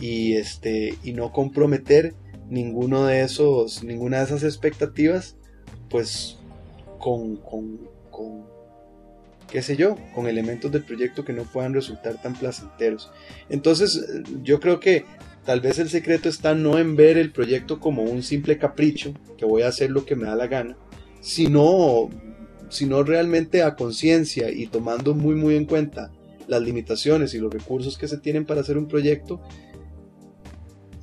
Y 0.00 0.32
este 0.36 0.94
y 1.02 1.12
no 1.12 1.30
comprometer 1.30 2.14
ninguno 2.48 3.04
de 3.04 3.20
esos 3.20 3.84
ninguna 3.84 4.18
de 4.18 4.24
esas 4.24 4.44
expectativas 4.44 5.36
pues 5.88 6.38
con, 7.04 7.36
con, 7.36 7.78
con 8.10 8.46
qué 9.52 9.60
sé 9.60 9.76
yo 9.76 9.96
con 10.14 10.26
elementos 10.26 10.72
del 10.72 10.84
proyecto 10.84 11.22
que 11.22 11.34
no 11.34 11.42
puedan 11.42 11.74
resultar 11.74 12.22
tan 12.22 12.32
placenteros. 12.32 13.10
Entonces 13.50 14.22
yo 14.42 14.58
creo 14.58 14.80
que 14.80 15.04
tal 15.44 15.60
vez 15.60 15.78
el 15.78 15.90
secreto 15.90 16.30
está 16.30 16.54
no 16.54 16.78
en 16.78 16.96
ver 16.96 17.18
el 17.18 17.30
proyecto 17.30 17.78
como 17.78 18.04
un 18.04 18.22
simple 18.22 18.56
capricho 18.56 19.12
que 19.36 19.44
voy 19.44 19.60
a 19.60 19.68
hacer 19.68 19.90
lo 19.90 20.06
que 20.06 20.16
me 20.16 20.24
da 20.24 20.34
la 20.34 20.46
gana 20.46 20.78
sino 21.20 22.08
sino 22.70 23.02
realmente 23.02 23.62
a 23.62 23.76
conciencia 23.76 24.50
y 24.50 24.66
tomando 24.66 25.14
muy 25.14 25.34
muy 25.34 25.56
en 25.56 25.66
cuenta 25.66 26.10
las 26.46 26.62
limitaciones 26.62 27.34
y 27.34 27.38
los 27.38 27.52
recursos 27.52 27.98
que 27.98 28.08
se 28.08 28.16
tienen 28.16 28.46
para 28.46 28.62
hacer 28.62 28.78
un 28.78 28.88
proyecto, 28.88 29.40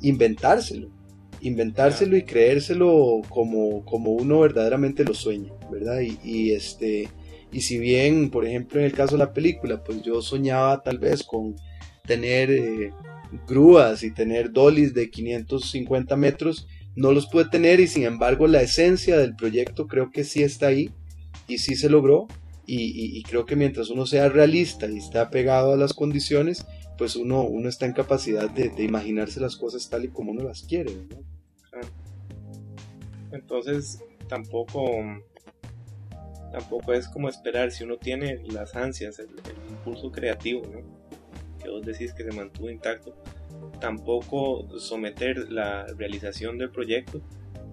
inventárselo, 0.02 0.90
inventárselo 1.42 2.16
y 2.18 2.24
creérselo 2.24 3.22
como, 3.30 3.84
como 3.86 4.12
uno 4.12 4.40
verdaderamente 4.40 5.04
lo 5.04 5.14
sueña, 5.14 5.52
¿verdad? 5.72 6.02
Y, 6.02 6.52
este, 6.52 7.10
y 7.52 7.62
si 7.62 7.80
bien, 7.80 8.30
por 8.30 8.46
ejemplo, 8.46 8.80
en 8.80 8.86
el 8.86 8.94
caso 8.94 9.16
de 9.16 9.26
la 9.26 9.34
película, 9.34 9.84
pues 9.84 10.02
yo 10.02 10.22
soñaba 10.22 10.82
tal 10.82 11.00
vez 11.00 11.24
con 11.24 11.56
tener 12.06 12.52
eh, 12.52 12.92
grúas 13.48 14.04
y 14.04 14.12
tener 14.12 14.52
dolis 14.52 14.94
de 14.94 15.10
550 15.10 16.16
metros, 16.16 16.68
no 16.96 17.12
los 17.12 17.28
pude 17.28 17.46
tener 17.46 17.80
y 17.80 17.88
sin 17.88 18.04
embargo 18.04 18.48
la 18.48 18.62
esencia 18.62 19.18
del 19.18 19.36
proyecto 19.36 19.88
creo 19.88 20.12
que 20.12 20.24
sí 20.24 20.44
está 20.44 20.68
ahí 20.68 20.92
y 21.48 21.58
sí 21.58 21.76
se 21.76 21.90
logró 21.90 22.28
y, 22.74 23.22
creo 23.24 23.46
que 23.46 23.58
mientras 23.58 23.90
uno 23.90 24.06
sea 24.06 24.30
realista 24.30 24.88
y 24.88 24.98
está 24.98 25.30
pegado 25.30 25.74
a 25.74 25.78
las 25.78 25.94
condiciones, 25.94 26.66
pues 26.98 27.16
uno, 27.16 27.44
uno 27.44 27.70
está 27.70 27.86
en 27.86 27.94
capacidad 27.94 28.50
de, 28.50 28.72
imaginarse 28.84 29.40
las 29.40 29.56
cosas 29.56 29.90
tal 29.90 30.06
y 30.06 30.10
como 30.10 30.32
uno 30.32 30.44
las 30.44 30.64
quiere. 30.64 30.94
Entonces 33.32 34.04
tampoco, 34.28 34.82
tampoco 36.52 36.94
es 36.94 37.08
como 37.08 37.30
esperar 37.30 37.72
si 37.72 37.84
uno 37.84 37.98
tiene 37.98 38.42
las 38.52 38.76
ansias, 38.76 39.20
el, 39.20 39.30
impulso 39.70 40.12
creativo, 40.12 40.62
que 41.62 41.70
vos 41.70 41.86
decís 41.86 42.14
que 42.14 42.24
se 42.24 42.32
mantuvo 42.32 42.70
intacto, 42.70 43.16
tampoco 43.80 44.68
someter 44.80 45.52
la 45.52 45.86
realización 45.98 46.58
del 46.58 46.72
proyecto 46.72 47.22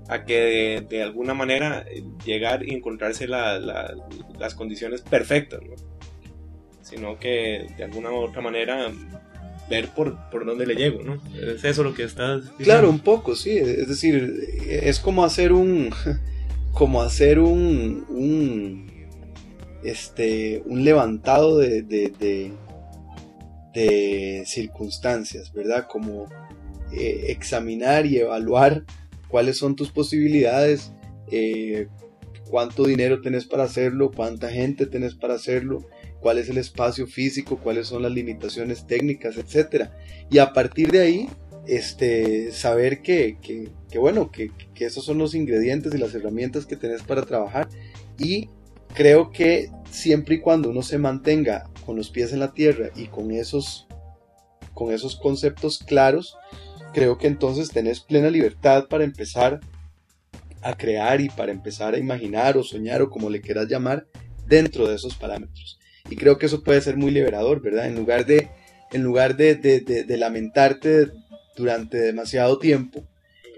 a 0.09 0.25
que 0.25 0.85
de, 0.89 1.03
alguna 1.03 1.35
manera 1.35 1.85
eh, 1.87 2.03
llegar 2.25 2.67
y 2.67 2.75
encontrarse 2.75 3.29
las 3.29 4.55
condiciones 4.57 5.03
perfectas, 5.03 5.61
sino 6.88 7.18
que 7.18 7.66
de 7.76 7.85
alguna 7.85 8.11
u 8.11 8.16
otra 8.16 8.40
manera 8.40 8.90
ver 9.68 9.88
por, 9.90 10.16
por 10.30 10.47
dónde 10.47 10.66
le 10.66 10.75
llego, 10.75 11.02
¿no? 11.02 11.21
Es 11.35 11.64
eso 11.64 11.83
lo 11.83 11.95
que 11.95 12.04
estás 12.04 12.42
diciendo? 12.42 12.64
Claro, 12.64 12.90
un 12.90 13.00
poco, 13.00 13.37
sí, 13.37 13.57
es 13.59 13.88
decir, 13.88 14.35
es 14.68 14.99
como 14.99 15.25
hacer 15.25 15.52
un 15.52 15.90
como 16.73 17.02
hacer 17.02 17.38
un, 17.38 18.07
un 18.09 18.90
este 19.83 20.62
un 20.64 20.85
levantado 20.85 21.59
de, 21.59 21.83
de, 21.83 22.52
circunstancias, 24.45 25.52
¿verdad? 25.52 25.87
Como 25.88 26.26
eh, 26.92 27.26
examinar 27.28 28.07
y 28.07 28.18
evaluar 28.18 28.83
cuáles 29.28 29.57
son 29.57 29.76
tus 29.76 29.90
posibilidades, 29.90 30.92
eh, 31.30 31.87
cuánto 32.50 32.85
dinero 32.85 33.21
tenés 33.21 33.45
para 33.45 33.64
hacerlo, 33.64 34.11
cuánta 34.11 34.50
gente 34.50 34.87
tenés 34.87 35.14
para 35.14 35.35
hacerlo, 35.35 35.87
cuál 36.21 36.39
es 36.39 36.49
el 36.49 36.59
espacio 36.59 37.07
físico, 37.07 37.59
cuáles 37.59 37.87
son 37.87 38.03
las 38.03 38.13
limitaciones 38.13 38.87
técnicas, 38.87 39.37
etc. 39.37 39.89
Y 40.31 40.39
a 40.39 40.53
partir 40.53 40.91
de 40.91 41.01
ahí, 41.01 41.29
este, 41.67 42.51
saber 42.53 43.03
que, 43.03 43.39
que, 43.41 43.99
bueno, 43.99 44.31
que, 44.31 44.51
que, 44.75 44.85
esos 44.87 45.05
son 45.05 45.19
los 45.19 45.35
ingredientes 45.35 45.95
y 45.95 45.99
las 45.99 46.15
herramientas 46.15 46.67
que 46.67 46.77
tenés 46.77 47.03
para 47.03 47.23
trabajar. 47.23 47.69
Y 48.19 48.49
creo 48.95 49.31
que 49.31 49.71
siempre 49.91 50.37
y 50.37 50.41
cuando 50.41 50.71
uno 50.71 50.83
se 50.83 50.99
mantenga 50.99 51.71
con 51.85 51.97
los 51.97 52.11
pies 52.11 52.33
en 52.33 52.41
la 52.41 52.53
tierra 52.53 52.91
y 52.97 53.07
con 53.07 53.31
esos, 53.31 53.87
con 54.75 54.93
esos 54.93 55.17
conceptos 55.17 55.79
claros, 55.79 56.37
creo 56.93 57.19
que 57.19 57.27
entonces 57.27 57.71
tenés 57.71 58.01
plena 58.01 58.31
libertad 58.31 58.89
para 58.89 59.05
empezar 59.05 59.61
a 60.63 60.77
crear 60.77 61.21
y 61.21 61.29
para 61.29 61.53
empezar 61.53 61.95
a 61.95 61.99
imaginar 61.99 62.57
o 62.57 62.63
soñar 62.63 63.03
o 63.03 63.11
como 63.11 63.31
le 63.31 63.41
quieras 63.41 63.69
llamar 63.69 64.07
dentro 64.47 64.89
de 64.89 64.97
esos 64.97 65.15
parámetros. 65.15 65.77
Y 66.11 66.17
creo 66.17 66.38
que 66.38 66.47
eso 66.47 66.62
puede 66.62 66.81
ser 66.81 66.97
muy 66.97 67.11
liberador, 67.11 67.61
¿verdad? 67.61 67.87
En 67.87 67.97
lugar 67.97 68.27
de, 68.27 68.49
en 68.93 69.03
lugar 69.03 69.37
de, 69.37 69.55
de, 69.57 70.17
lamentarte 70.17 71.11
durante 71.57 71.99
demasiado 71.99 72.59
tiempo, 72.59 73.05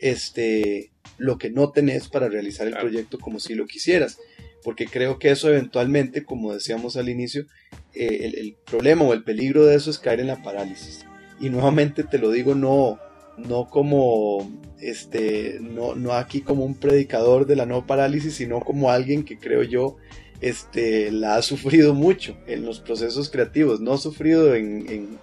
este, 0.00 0.90
lo 1.18 1.38
que 1.38 1.50
no 1.50 1.70
tenés 1.70 2.08
para 2.08 2.28
realizar 2.28 2.66
el 2.66 2.74
proyecto 2.74 3.18
como 3.18 3.38
si 3.40 3.54
lo 3.54 3.66
quisieras. 3.66 4.18
Porque 4.62 4.86
creo 4.86 5.18
que 5.18 5.30
eso 5.30 5.48
eventualmente, 5.48 6.24
como 6.24 6.52
decíamos 6.52 6.96
al 6.96 7.08
inicio, 7.08 7.46
eh, 7.94 8.20
el, 8.22 8.34
el, 8.38 8.56
problema 8.66 9.04
o 9.04 9.14
el 9.14 9.24
peligro 9.24 9.64
de 9.64 9.76
eso 9.76 9.90
es 9.90 9.98
caer 9.98 10.20
en 10.20 10.26
la 10.26 10.42
parálisis. 10.42 11.06
Y 11.40 11.48
nuevamente 11.48 12.04
te 12.04 12.18
lo 12.18 12.30
digo, 12.30 12.54
no, 12.54 12.98
no 13.38 13.68
como 13.68 14.50
este 14.80 15.58
no, 15.60 15.94
no 15.94 16.12
aquí 16.12 16.40
como 16.40 16.64
un 16.64 16.74
predicador 16.74 17.46
de 17.46 17.56
la 17.56 17.66
no 17.66 17.86
parálisis 17.86 18.34
sino 18.34 18.60
como 18.60 18.90
alguien 18.90 19.24
que 19.24 19.38
creo 19.38 19.62
yo 19.62 19.96
este 20.40 21.10
la 21.10 21.36
ha 21.36 21.42
sufrido 21.42 21.94
mucho 21.94 22.36
en 22.46 22.64
los 22.64 22.80
procesos 22.80 23.30
creativos. 23.30 23.80
No 23.80 23.92
ha 23.92 23.98
sufrido 23.98 24.54
en, 24.54 25.18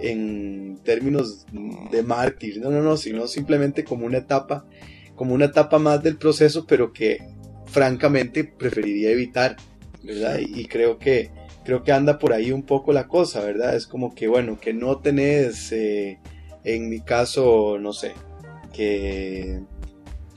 en, 0.00 0.78
términos 0.84 1.46
de 1.92 2.02
mártir 2.02 2.58
no 2.60 2.70
no 2.70 2.82
no 2.82 2.96
sino 2.96 3.28
simplemente 3.28 3.84
como 3.84 4.04
una 4.04 4.18
etapa 4.18 4.66
como 5.14 5.32
una 5.32 5.44
etapa 5.44 5.78
más 5.78 6.02
del 6.02 6.16
proceso 6.16 6.66
pero 6.66 6.92
que 6.92 7.18
francamente 7.66 8.42
preferiría 8.42 9.10
evitar 9.10 9.56
verdad 10.02 10.40
y, 10.40 10.64
creo 10.64 10.98
que 10.98 11.30
creo 11.64 11.84
que 11.84 11.92
anda 11.92 12.18
por 12.18 12.32
ahí 12.32 12.50
un 12.50 12.64
poco 12.64 12.92
la 12.92 13.06
cosa 13.06 13.44
verdad 13.44 13.76
es 13.76 13.86
como 13.86 14.12
que 14.12 14.26
bueno 14.26 14.58
que 14.58 14.74
no 14.74 14.98
tenés 14.98 15.70
eh, 15.70 16.18
en 16.64 16.88
mi 16.88 17.00
caso, 17.00 17.78
no 17.80 17.92
sé, 17.92 18.12
que, 18.72 19.60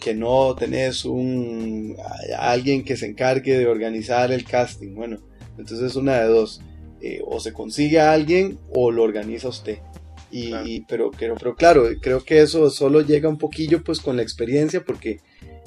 que 0.05 0.13
no 0.13 0.55
tenés 0.55 1.03
un 1.03 1.97
alguien 2.37 2.83
que 2.83 2.95
se 2.95 3.07
encargue 3.07 3.57
de 3.57 3.65
organizar 3.65 4.31
el 4.31 4.45
casting. 4.45 4.93
Bueno, 4.93 5.17
entonces 5.57 5.81
es 5.81 5.95
una 5.95 6.19
de 6.19 6.27
dos. 6.27 6.61
Eh, 7.01 7.21
o 7.25 7.39
se 7.39 7.53
consigue 7.53 7.99
a 7.99 8.13
alguien 8.13 8.59
o 8.71 8.91
lo 8.91 9.01
organiza 9.01 9.47
usted. 9.47 9.79
Y, 10.29 10.81
pero, 10.81 11.09
pero, 11.17 11.35
pero 11.35 11.55
claro, 11.55 11.87
creo 12.01 12.23
que 12.23 12.41
eso 12.41 12.69
solo 12.69 13.01
llega 13.01 13.29
un 13.29 13.39
poquillo 13.39 13.83
pues 13.83 13.99
con 13.99 14.17
la 14.17 14.21
experiencia 14.21 14.83
porque 14.83 15.21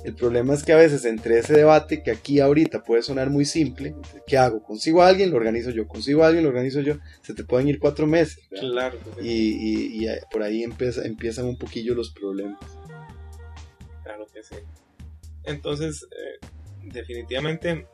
el 0.04 0.14
problema 0.14 0.54
es 0.54 0.62
que 0.62 0.73
a 0.73 0.76
veces 0.76 1.04
entre 1.04 1.38
ese 1.38 1.54
debate 1.54 2.02
que 2.04 2.12
aquí 2.12 2.38
ahorita 2.38 2.85
puede 2.85 3.02
sonar 3.02 3.30
muy 3.30 3.45
simple, 3.45 3.97
¿qué 4.26 4.37
hago? 4.37 4.62
¿Consigo 4.62 5.02
a 5.02 5.09
alguien? 5.09 5.30
Lo 5.30 5.37
organizo 5.37 5.71
yo. 5.71 5.88
¿Consigo 5.88 6.23
a 6.23 6.28
alguien? 6.28 6.45
Lo 6.45 6.50
organizo 6.50 6.80
yo. 6.80 6.99
Se 7.23 7.35
te 7.35 7.42
pueden 7.42 7.66
ir 7.66 7.80
cuatro 7.80 8.07
meses. 8.07 8.38
Claro. 8.50 8.99
Y, 9.21 10.04
y, 10.04 10.09
por 10.30 10.45
ahí 10.45 10.62
empieza, 10.62 11.04
empiezan 11.04 11.47
un 11.47 11.57
poquillo 11.57 11.95
los 11.95 12.12
problemas. 12.12 12.61
Claro 14.09 14.27
que 14.33 14.42
sí. 14.42 14.55
Entonces, 15.44 16.09
eh, 16.11 16.47
definitivamente, 16.85 17.87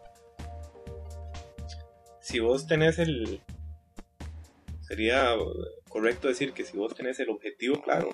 si 2.21 2.39
vos 2.39 2.69
tenés 2.69 3.01
el... 3.01 3.41
Sería 4.83 5.35
correcto 5.89 6.29
decir 6.29 6.53
que 6.53 6.63
si 6.63 6.77
vos 6.77 6.95
tenés 6.95 7.19
el 7.19 7.31
objetivo 7.31 7.83
claro, 7.83 8.11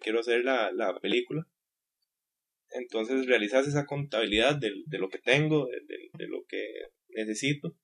quiero 0.00 0.20
hacer 0.20 0.44
la, 0.44 0.70
la 0.70 0.96
película, 1.00 1.44
entonces 2.70 3.26
realizas 3.26 3.66
esa 3.66 3.84
contabilidad 3.84 4.54
de, 4.54 4.70
lo 4.96 5.08
que 5.08 5.18
tengo, 5.18 5.66
de, 5.66 6.26
lo 6.28 6.44
que 6.46 6.62
necesito. 7.08 7.74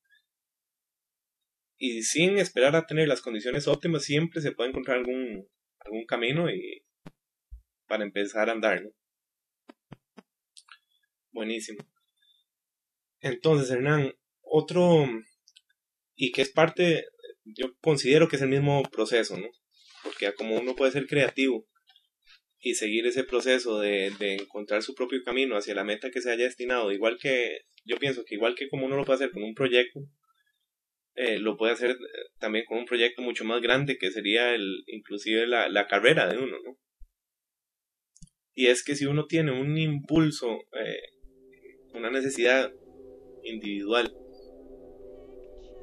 Y 1.76 2.04
sin 2.04 2.38
esperar 2.38 2.76
a 2.76 2.86
tener 2.86 3.08
las 3.08 3.20
condiciones 3.20 3.66
óptimas, 3.66 4.04
siempre 4.04 4.40
se 4.40 4.52
puede 4.52 4.70
encontrar 4.70 4.98
algún, 4.98 5.48
algún 5.80 6.04
camino 6.06 6.48
y 6.48 6.79
para 7.90 8.04
empezar 8.04 8.48
a 8.48 8.52
andar. 8.52 8.80
Buenísimo. 11.32 11.84
Entonces, 13.18 13.68
Hernán, 13.68 14.14
otro, 14.42 15.08
y 16.14 16.30
que 16.30 16.42
es 16.42 16.50
parte, 16.50 17.06
yo 17.44 17.74
considero 17.80 18.28
que 18.28 18.36
es 18.36 18.42
el 18.42 18.48
mismo 18.48 18.84
proceso, 18.84 19.36
¿no? 19.36 19.48
Porque 20.04 20.32
como 20.34 20.56
uno 20.56 20.76
puede 20.76 20.92
ser 20.92 21.08
creativo 21.08 21.66
y 22.60 22.74
seguir 22.74 23.08
ese 23.08 23.24
proceso 23.24 23.80
de, 23.80 24.12
de, 24.20 24.34
encontrar 24.36 24.82
su 24.82 24.94
propio 24.94 25.24
camino 25.24 25.56
hacia 25.56 25.74
la 25.74 25.82
meta 25.82 26.12
que 26.12 26.22
se 26.22 26.30
haya 26.30 26.44
destinado, 26.44 26.92
igual 26.92 27.18
que 27.20 27.62
yo 27.84 27.96
pienso 27.96 28.22
que 28.24 28.36
igual 28.36 28.54
que 28.54 28.68
como 28.68 28.86
uno 28.86 28.96
lo 28.96 29.04
puede 29.04 29.16
hacer 29.16 29.32
con 29.32 29.42
un 29.42 29.54
proyecto, 29.54 29.98
eh, 31.16 31.40
lo 31.40 31.56
puede 31.56 31.72
hacer 31.72 31.90
eh, 31.90 31.96
también 32.38 32.66
con 32.66 32.78
un 32.78 32.86
proyecto 32.86 33.20
mucho 33.20 33.44
más 33.44 33.60
grande 33.60 33.98
que 33.98 34.12
sería 34.12 34.54
el 34.54 34.84
inclusive 34.86 35.48
la, 35.48 35.68
la 35.68 35.88
carrera 35.88 36.28
de 36.28 36.38
uno, 36.38 36.56
¿no? 36.64 36.78
Y 38.60 38.66
es 38.66 38.84
que 38.84 38.94
si 38.94 39.06
uno 39.06 39.24
tiene 39.24 39.58
un 39.58 39.78
impulso, 39.78 40.58
eh, 40.74 41.14
una 41.94 42.10
necesidad 42.10 42.70
individual, 43.42 44.14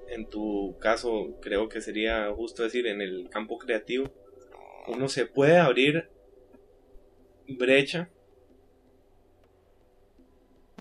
en 0.09 0.29
tu 0.29 0.77
caso 0.79 1.39
creo 1.41 1.69
que 1.69 1.81
sería 1.81 2.31
justo 2.35 2.61
decir 2.61 2.85
en 2.85 3.01
el 3.01 3.29
campo 3.31 3.57
creativo, 3.57 4.13
uno 4.87 5.09
se 5.09 5.25
puede 5.25 5.57
abrir 5.57 6.07
brecha 7.47 8.11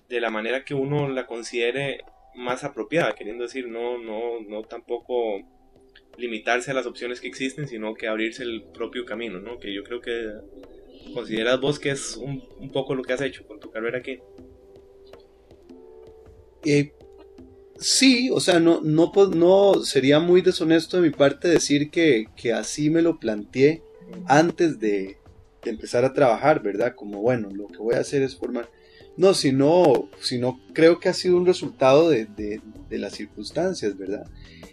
de 0.07 0.21
la 0.21 0.29
manera 0.29 0.65
que 0.65 0.75
uno 0.75 1.09
la 1.09 1.25
considere 1.25 2.01
más 2.35 2.63
apropiada, 2.63 3.15
queriendo 3.15 3.45
decir, 3.45 3.67
no, 3.67 3.97
no, 3.97 4.39
no 4.47 4.61
tampoco 4.61 5.41
limitarse 6.15 6.69
a 6.69 6.75
las 6.75 6.85
opciones 6.85 7.21
que 7.21 7.27
existen, 7.27 7.67
sino 7.67 7.95
que 7.95 8.07
abrirse 8.07 8.43
el 8.43 8.65
propio 8.71 9.03
camino, 9.03 9.39
¿no? 9.39 9.57
Que 9.57 9.73
yo 9.73 9.83
creo 9.83 9.99
que 9.99 10.31
consideras 11.13 11.59
vos 11.59 11.79
que 11.79 11.91
es 11.91 12.17
un, 12.17 12.41
poco 12.71 12.95
lo 12.95 13.03
que 13.03 13.13
has 13.13 13.21
hecho 13.21 13.45
con 13.47 13.59
tu 13.59 13.71
carrera 13.71 13.99
aquí. 13.99 14.19
Eh, 16.63 16.93
sí, 17.77 18.29
o 18.31 18.39
sea, 18.39 18.59
no, 18.59 18.81
no, 18.81 19.11
no 19.33 19.83
sería 19.83 20.19
muy 20.19 20.41
deshonesto 20.41 20.97
de 20.97 21.09
mi 21.09 21.15
parte 21.15 21.47
decir 21.47 21.89
que, 21.89 22.25
que 22.35 22.53
así 22.53 22.89
me 22.89 23.01
lo 23.01 23.19
planteé 23.19 23.83
antes 24.27 24.79
de, 24.79 25.17
empezar 25.65 26.05
a 26.05 26.13
trabajar, 26.13 26.61
¿verdad? 26.63 26.95
Como, 26.95 27.21
bueno, 27.21 27.49
lo 27.51 27.67
que 27.67 27.77
voy 27.79 27.95
a 27.95 27.99
hacer 27.99 28.21
es 28.21 28.35
formar... 28.37 28.69
No, 29.17 29.33
sino, 29.33 30.09
sino 30.21 30.61
creo 30.73 30.99
que 30.99 31.09
ha 31.09 31.13
sido 31.13 31.35
un 31.37 31.45
resultado 31.45 32.09
de, 32.09 32.61
las 32.89 33.13
circunstancias, 33.13 33.97
¿verdad? 33.97 34.27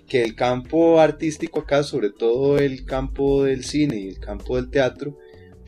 Que 0.06 0.22
el 0.22 0.36
campo 0.36 1.00
artístico 1.00 1.60
acá, 1.60 1.82
sobre 1.82 2.10
todo 2.10 2.58
el 2.58 2.84
campo 2.84 3.44
del 3.44 3.64
cine 3.64 3.96
y 3.96 4.08
el 4.08 4.20
campo 4.20 4.56
del 4.56 4.70
teatro, 4.70 5.18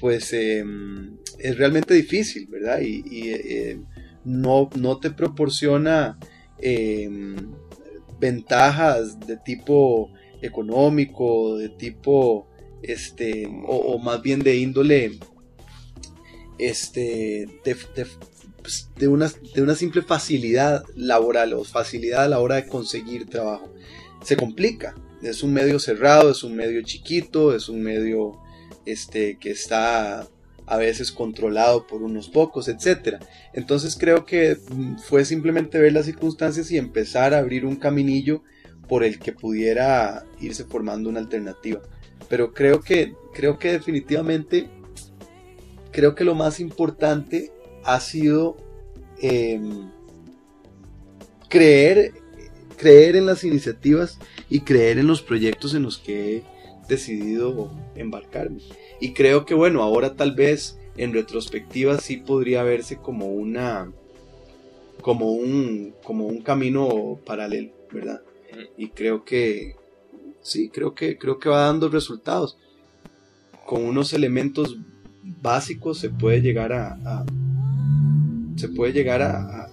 pues 0.07 0.33
em, 0.35 1.16
es 1.37 1.59
realmente 1.59 1.92
difícil, 1.92 2.47
¿verdad? 2.47 2.79
Y, 2.81 3.03
eh, 3.29 3.81
no, 4.25 4.71
no, 4.77 5.01
te 5.01 5.11
proporciona 5.11 6.16
em, 6.61 7.35
ventajas 8.21 9.19
de 9.19 9.37
tipo 9.38 10.12
económico, 10.42 11.57
de 11.57 11.71
tipo 11.71 12.47
este, 12.83 13.51
o, 13.66 13.99
más 13.99 14.23
bien 14.23 14.45
de 14.45 14.55
índole, 14.55 15.19
este, 16.57 17.49
pues, 18.62 18.88
de, 18.97 19.09
una, 19.09 19.29
de 19.57 19.61
una 19.61 19.75
simple 19.75 20.03
facilidad 20.03 20.85
laboral 20.95 21.53
o 21.53 21.64
facilidad 21.64 22.27
a 22.27 22.29
la 22.29 22.38
hora 22.38 22.55
de 22.55 22.69
conseguir 22.69 23.27
trabajo. 23.29 23.75
Se 24.23 24.37
complica, 24.37 24.95
es 25.21 25.42
un 25.42 25.53
medio 25.53 25.81
cerrado, 25.81 26.31
es 26.31 26.45
un 26.45 26.55
medio 26.55 26.81
chiquito, 26.83 27.57
es 27.57 27.69
un 27.69 27.83
medio 27.83 28.45
este, 28.87 29.38
que 29.38 29.51
está 29.51 30.27
a 30.66 30.77
veces 30.77 31.12
controlado 31.12 31.87
por 31.87 32.03
unos 32.03 32.29
pocos, 32.29 32.68
etc. 32.68 33.16
Entonces 33.53 33.96
creo 33.99 34.25
que 34.25 34.57
mm, 34.68 34.96
fue 34.99 35.25
simplemente 35.25 35.79
ver 35.79 35.92
las 35.92 36.07
circunstancias 36.07 36.70
y 36.70 36.79
empezar 36.79 37.35
a 37.35 37.38
abrir 37.38 37.64
un 37.64 37.77
caminillo 37.77 38.42
por 38.88 39.05
el 39.05 39.18
que 39.18 39.33
pudiera 39.33 40.25
irse 40.40 40.64
formando 40.64 41.09
una 41.09 41.20
alternativa. 41.20 41.83
Pero 42.29 42.53
creo 42.53 42.81
que, 42.81 43.14
creo 43.33 43.59
que 43.59 43.72
definitivamente, 43.72 44.68
creo 45.92 46.14
que 46.14 46.25
lo 46.25 46.35
más 46.35 46.61
importante 46.61 47.53
ha 47.85 48.01
sido 48.01 48.57
em, 49.20 49.90
creer, 51.49 52.12
creer 52.77 53.16
en 53.16 53.27
las 53.27 53.44
iniciativas 53.44 54.18
y 54.51 54.61
creer 54.61 54.99
en 54.99 55.07
los 55.07 55.22
proyectos 55.22 55.75
en 55.75 55.83
los 55.83 55.99
que 55.99 56.38
he 56.38 56.56
decidido 56.88 57.70
embarcarme. 57.94 58.61
Y 59.01 59.12
creo 59.12 59.44
que 59.44 59.55
bueno, 59.55 59.83
ahora 59.83 60.14
tal 60.14 60.35
vez 60.35 60.79
en 60.96 61.12
retrospectiva 61.12 61.99
sí 61.99 62.16
podría 62.18 62.62
verse 62.62 62.96
como 62.96 63.27
una 63.27 63.92
como 65.03 65.33
un 65.33 65.94
como 66.03 66.27
un 66.27 66.42
camino 66.42 67.20
paralelo, 67.25 67.72
¿verdad? 67.92 68.22
Y 68.77 68.88
creo 68.88 69.25
que 69.25 69.77
sí, 70.40 70.68
creo 70.68 70.94
que, 70.94 71.18
creo 71.18 71.38
que 71.38 71.49
va 71.49 71.66
dando 71.66 71.88
resultados. 71.88 72.57
Con 73.66 73.85
unos 73.85 74.12
elementos 74.12 74.79
básicos 75.22 75.99
se 75.99 76.09
puede 76.09 76.40
llegar 76.40 76.72
a, 76.72 77.25
se 78.57 78.68
puede 78.68 78.92
llegar 78.92 79.22
a, 79.22 79.68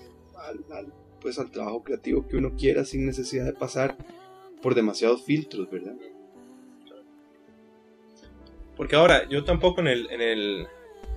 pues 1.22 1.40
al 1.40 1.52
trabajo 1.52 1.84
creativo 1.84 2.28
que 2.28 2.38
uno 2.38 2.56
quiera 2.58 2.84
sin 2.86 3.06
necesidad 3.06 3.46
de 3.46 3.54
pasar 3.54 3.96
por 4.62 4.76
demasiados 4.76 5.24
filtros, 5.24 5.70
¿verdad? 5.70 5.96
Porque 8.76 8.96
ahora, 8.96 9.28
yo 9.30 9.44
tampoco 9.44 9.82
en 9.82 9.88
el, 9.88 10.10
en 10.12 10.22
el 10.22 10.68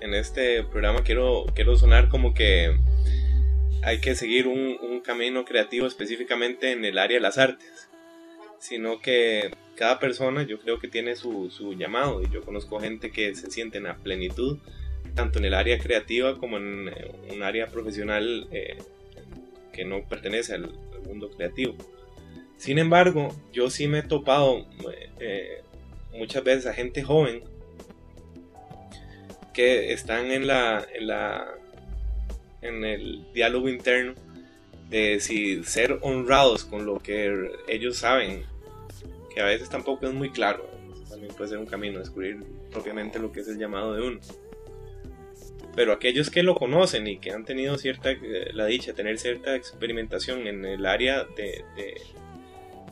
en 0.01 0.14
este 0.14 0.62
programa 0.62 1.03
quiero, 1.03 1.47
quiero 1.55 1.77
sonar 1.77 2.09
como 2.09 2.35
que 2.35 2.77
hay 3.83 4.01
que 4.01 4.14
seguir 4.14 4.47
un, 4.47 4.77
camino 5.05 5.45
creativo 5.45 5.87
específicamente 5.87 6.73
en 6.73 6.85
el 6.85 6.99
área 6.99 7.19
de 7.19 7.21
las 7.21 7.38
artes, 7.38 7.88
sino 8.59 9.01
que 9.01 9.53
cada 9.77 10.01
persona 10.01 10.42
yo 10.42 10.59
creo 10.59 10.81
que 10.81 10.88
tiene 10.88 11.14
su, 11.14 11.49
su 11.49 11.75
llamado 11.75 12.23
y 12.23 12.29
yo 12.29 12.42
conozco 12.42 12.81
gente 12.81 13.12
que 13.12 13.37
se 13.37 13.53
siente 13.53 13.79
en 13.79 13.87
plenitud 14.03 14.59
tanto 15.14 15.38
en 15.38 15.45
el 15.45 15.55
área 15.55 15.79
creativa 15.79 16.38
como 16.38 16.57
en 16.57 16.88
eh, 16.88 17.12
un 17.33 17.45
área 17.45 17.69
profesional 17.69 18.49
eh, 18.51 18.79
que 19.73 19.85
no 19.85 20.03
pertenece 20.09 20.55
al, 20.55 20.73
mundo 21.07 21.31
creativo. 21.31 21.77
Sin 22.57 22.81
embargo, 22.81 23.29
yo 23.53 23.71
sí 23.71 23.87
me 23.87 24.01
he 24.01 24.03
topado 24.03 24.66
eh, 25.21 25.62
muchas 26.12 26.45
veces 26.45 26.66
a 26.66 26.73
gente 26.73 27.03
joven 27.03 27.42
que 29.53 29.92
están 29.92 30.31
en 30.31 30.47
la, 30.47 30.87
en 30.95 31.07
la 31.07 31.57
en 32.62 32.85
el 32.85 33.25
diálogo 33.33 33.69
interno 33.69 34.14
de 34.88 35.21
si 35.21 35.64
ser 35.64 35.99
honrados 36.03 36.64
con 36.64 36.87
lo 36.87 36.99
que 36.99 37.51
ellos 37.69 37.99
saben, 37.99 38.45
que 39.35 39.40
a 39.40 39.47
veces 39.47 39.69
tampoco 39.69 40.07
es 40.07 40.14
muy 40.14 40.31
claro, 40.31 40.69
también 41.09 41.35
puede 41.35 41.51
ser 41.51 41.59
un 41.59 41.66
camino 41.66 41.99
descubrir 41.99 42.38
propiamente 42.71 43.19
lo 43.19 43.33
que 43.33 43.40
es 43.40 43.49
el 43.49 43.59
llamado 43.59 43.95
de 43.95 44.03
uno. 44.03 44.21
Pero 45.75 45.92
aquellos 45.92 46.31
que 46.31 46.42
lo 46.42 46.55
conocen 46.55 47.07
y 47.07 47.19
que 47.19 47.33
han 47.33 47.45
tenido 47.45 47.77
cierta, 47.77 48.11
eh, 48.11 48.51
la 48.55 48.64
dicha 48.66 48.92
de 48.92 48.95
tener 48.95 49.19
cierta 49.19 49.55
experimentación 49.55 50.47
en 50.47 50.64
el 50.64 50.87
área 50.87 51.25
de, 51.37 51.64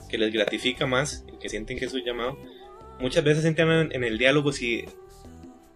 que 0.09 0.19
les 0.19 0.33
gratifica 0.33 0.87
más 0.87 1.25
y 1.33 1.39
que 1.39 1.49
sienten 1.49 1.79
que 1.79 1.87
es 1.87 1.93
su 1.93 1.99
llamado, 1.99 2.39
muchas 3.01 3.25
veces 3.25 3.45
entran 3.45 3.91
en 3.93 4.05
el 4.05 4.19
diálogo 4.19 4.53
si 4.53 4.85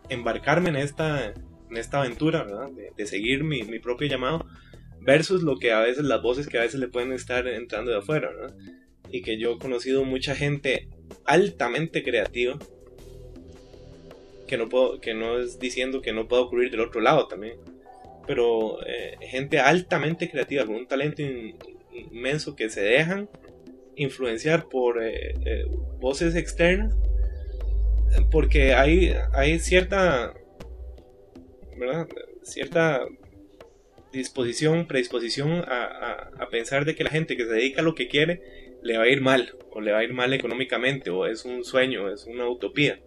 embarcarme 0.09 0.71
en 0.71 0.77
esta, 0.77 1.27
en 1.27 1.77
esta 1.77 2.01
aventura, 2.01 2.47
De, 2.97 3.07
seguir 3.07 3.45
mi, 3.45 3.79
propio 3.79 4.09
llamado, 4.09 4.47
versus 5.01 5.43
lo 5.43 5.59
que 5.59 5.73
a 5.73 5.81
veces, 5.81 6.05
las 6.05 6.23
voces 6.23 6.49
que 6.49 6.59
a 6.59 6.63
veces 6.63 6.81
le 6.81 6.89
pueden 6.89 7.13
estar 7.13 7.47
entrando 7.47 7.91
de 7.91 7.99
afuera, 7.99 8.31
Y 9.11 9.23
que 9.23 9.39
yo 9.39 9.53
he 9.53 9.59
conocido 9.59 10.05
mucha 10.05 10.35
gente 10.35 10.89
altamente 11.25 12.03
creativa, 12.03 12.59
que 14.47 14.57
no 14.57 14.69
puedo, 14.69 15.01
que 15.01 15.15
no 15.15 15.39
es 15.39 15.59
diciendo 15.59 16.01
que 16.01 16.13
no 16.13 16.27
pueda 16.27 16.43
ocurrir 16.43 16.71
del 16.71 16.81
otro 16.81 17.01
lado 17.01 17.29
también, 17.29 17.59
pero 18.27 18.79
eh, 18.87 19.17
gente 19.23 19.59
altamente 19.59 20.31
creativa 20.31 20.65
con 20.67 20.75
un 20.75 20.87
talento 20.87 21.23
inmenso 21.93 22.57
que 22.57 22.69
se 22.69 22.81
dejan 22.81 23.29
influenciar 23.99 24.69
por 24.69 25.03
eh, 25.03 25.35
eh, 25.45 25.65
voces 26.01 26.35
externas, 26.35 26.97
porque 28.31 28.75
hay, 28.75 29.15
hay 29.35 29.59
cierta, 29.59 30.33
¿verdad? 31.77 32.09
cierta 32.43 33.03
disposición, 34.13 34.87
predisposición 34.87 35.65
a, 35.67 36.31
a 36.39 36.49
pensar 36.49 36.85
de 36.87 36.95
que 36.95 37.05
la 37.05 37.11
gente 37.11 37.37
que 37.37 37.45
se 37.45 37.51
dedica 37.51 37.83
a 37.83 37.85
lo 37.85 37.95
que 37.95 38.09
quiere 38.09 38.41
le 38.83 38.97
va 38.97 39.05
a 39.05 39.09
ir 39.09 39.21
mal, 39.21 39.55
o 39.71 39.81
le 39.81 39.93
va 39.93 39.99
a 39.99 40.05
ir 40.05 40.15
mal 40.15 40.33
económicamente, 40.33 41.11
o 41.11 41.27
es 41.27 41.45
un 41.45 41.65
sueño, 41.65 42.11
es 42.11 42.25
una 42.27 42.49
utopía. 42.49 43.01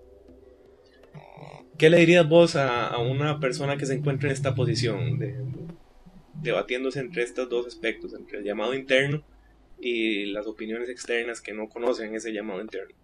¿Qué 1.78 1.90
le 1.90 1.98
dirías 1.98 2.28
vos 2.30 2.56
a, 2.56 2.96
una 3.00 3.40
persona 3.40 3.78
que 3.78 3.88
se 3.88 3.96
encuentra 3.96 4.30
en 4.30 4.34
esta 4.34 4.54
posición, 4.54 5.18
de, 5.18 5.36
debatiéndose 6.36 7.00
entre 7.00 7.24
estos 7.24 7.50
dos 7.50 7.66
aspectos, 7.66 8.14
entre 8.14 8.40
el 8.40 8.44
llamado 8.44 8.76
interno 8.76 9.24
y 9.82 10.28
las 10.28 10.48
opiniones 10.48 10.90
externas 10.90 11.42
que 11.42 11.54
no 11.54 11.68
conocen 11.68 12.16
ese 12.16 12.32
llamado 12.32 12.62
interno? 12.62 12.96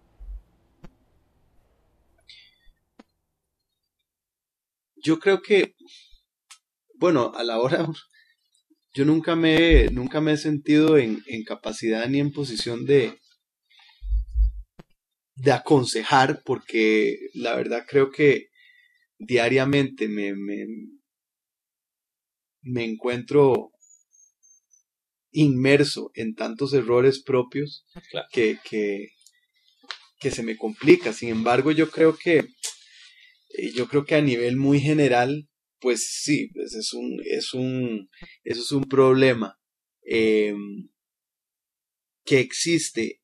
Yo 4.96 5.18
creo 5.18 5.42
que, 5.42 5.74
bueno, 6.94 7.32
a 7.34 7.44
la 7.44 7.58
hora, 7.58 7.86
yo 8.94 9.04
nunca 9.04 9.36
me, 9.36 9.88
nunca 9.90 10.20
me 10.20 10.32
he 10.32 10.36
sentido 10.36 10.98
en, 10.98 11.22
en 11.26 11.44
capacidad 11.44 12.08
ni 12.08 12.20
en 12.20 12.32
posición 12.32 12.84
de, 12.86 13.18
de 15.34 15.52
aconsejar, 15.52 16.42
porque 16.44 17.18
la 17.34 17.54
verdad 17.54 17.84
creo 17.88 18.10
que 18.10 18.48
diariamente 19.18 20.08
me, 20.08 20.34
me, 20.34 20.66
me 22.62 22.84
encuentro 22.84 23.72
inmerso 25.30 26.10
en 26.14 26.34
tantos 26.34 26.72
errores 26.72 27.22
propios 27.22 27.84
que, 28.32 28.58
que, 28.68 29.08
que, 30.20 30.30
se 30.30 30.42
me 30.42 30.56
complica. 30.56 31.12
Sin 31.12 31.28
embargo, 31.28 31.70
yo 31.70 31.90
creo 31.90 32.16
que 32.16 32.38
eh, 32.38 33.72
yo 33.74 33.88
creo 33.88 34.04
que 34.04 34.14
a 34.14 34.22
nivel 34.22 34.56
muy 34.56 34.80
general, 34.80 35.48
pues 35.80 36.08
sí, 36.22 36.50
pues 36.54 36.74
es 36.74 36.92
un, 36.92 37.20
es 37.24 37.54
un, 37.54 38.08
eso 38.44 38.60
es 38.62 38.72
un 38.72 38.84
problema 38.84 39.58
eh, 40.06 40.54
que 42.24 42.40
existe 42.40 43.17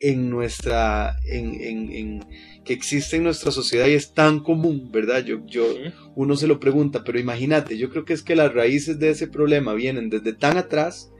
en 0.00 0.30
nuestra, 0.30 1.16
en, 1.26 1.54
en, 1.60 1.92
en, 1.92 2.26
que 2.64 2.72
existe 2.72 3.16
en 3.16 3.24
nuestra 3.24 3.52
sociedad 3.52 3.86
y 3.86 3.92
es 3.92 4.14
tan 4.14 4.40
común, 4.40 4.90
¿verdad? 4.90 5.22
Yo, 5.24 5.46
yo, 5.46 5.66
uno 6.14 6.36
se 6.36 6.46
lo 6.46 6.58
pregunta, 6.58 7.04
pero 7.04 7.20
imagínate, 7.20 7.76
yo 7.76 7.90
creo 7.90 8.06
que 8.06 8.14
es 8.14 8.22
que 8.22 8.34
las 8.34 8.52
raíces 8.52 8.98
de 8.98 9.10
ese 9.10 9.28
problema 9.28 9.74
vienen 9.74 10.08
desde 10.08 10.32
tan 10.32 10.56
atrás 10.56 11.12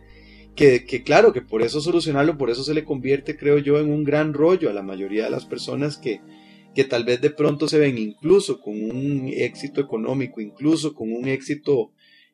que, 0.56 0.84
que, 0.86 1.02
claro, 1.02 1.32
que 1.32 1.42
por 1.42 1.62
eso 1.62 1.80
solucionarlo, 1.80 2.38
por 2.38 2.50
eso 2.50 2.64
se 2.64 2.74
le 2.74 2.84
convierte, 2.84 3.36
creo 3.36 3.58
yo, 3.58 3.78
en 3.78 3.90
un 3.90 4.02
gran 4.02 4.32
rollo 4.32 4.70
a 4.70 4.72
la 4.72 4.82
mayoría 4.82 5.24
de 5.24 5.30
las 5.30 5.44
personas 5.44 5.98
que, 5.98 6.20
que 6.74 6.84
tal 6.84 7.04
vez 7.04 7.20
de 7.20 7.30
pronto 7.30 7.68
se 7.68 7.78
ven 7.78 7.98
incluso 7.98 8.60
con 8.60 8.74
un 8.74 9.28
éxito 9.28 9.82
económico, 9.82 10.40
incluso 10.40 10.94
con 10.94 11.12
un 11.12 11.28
éxito 11.28 11.92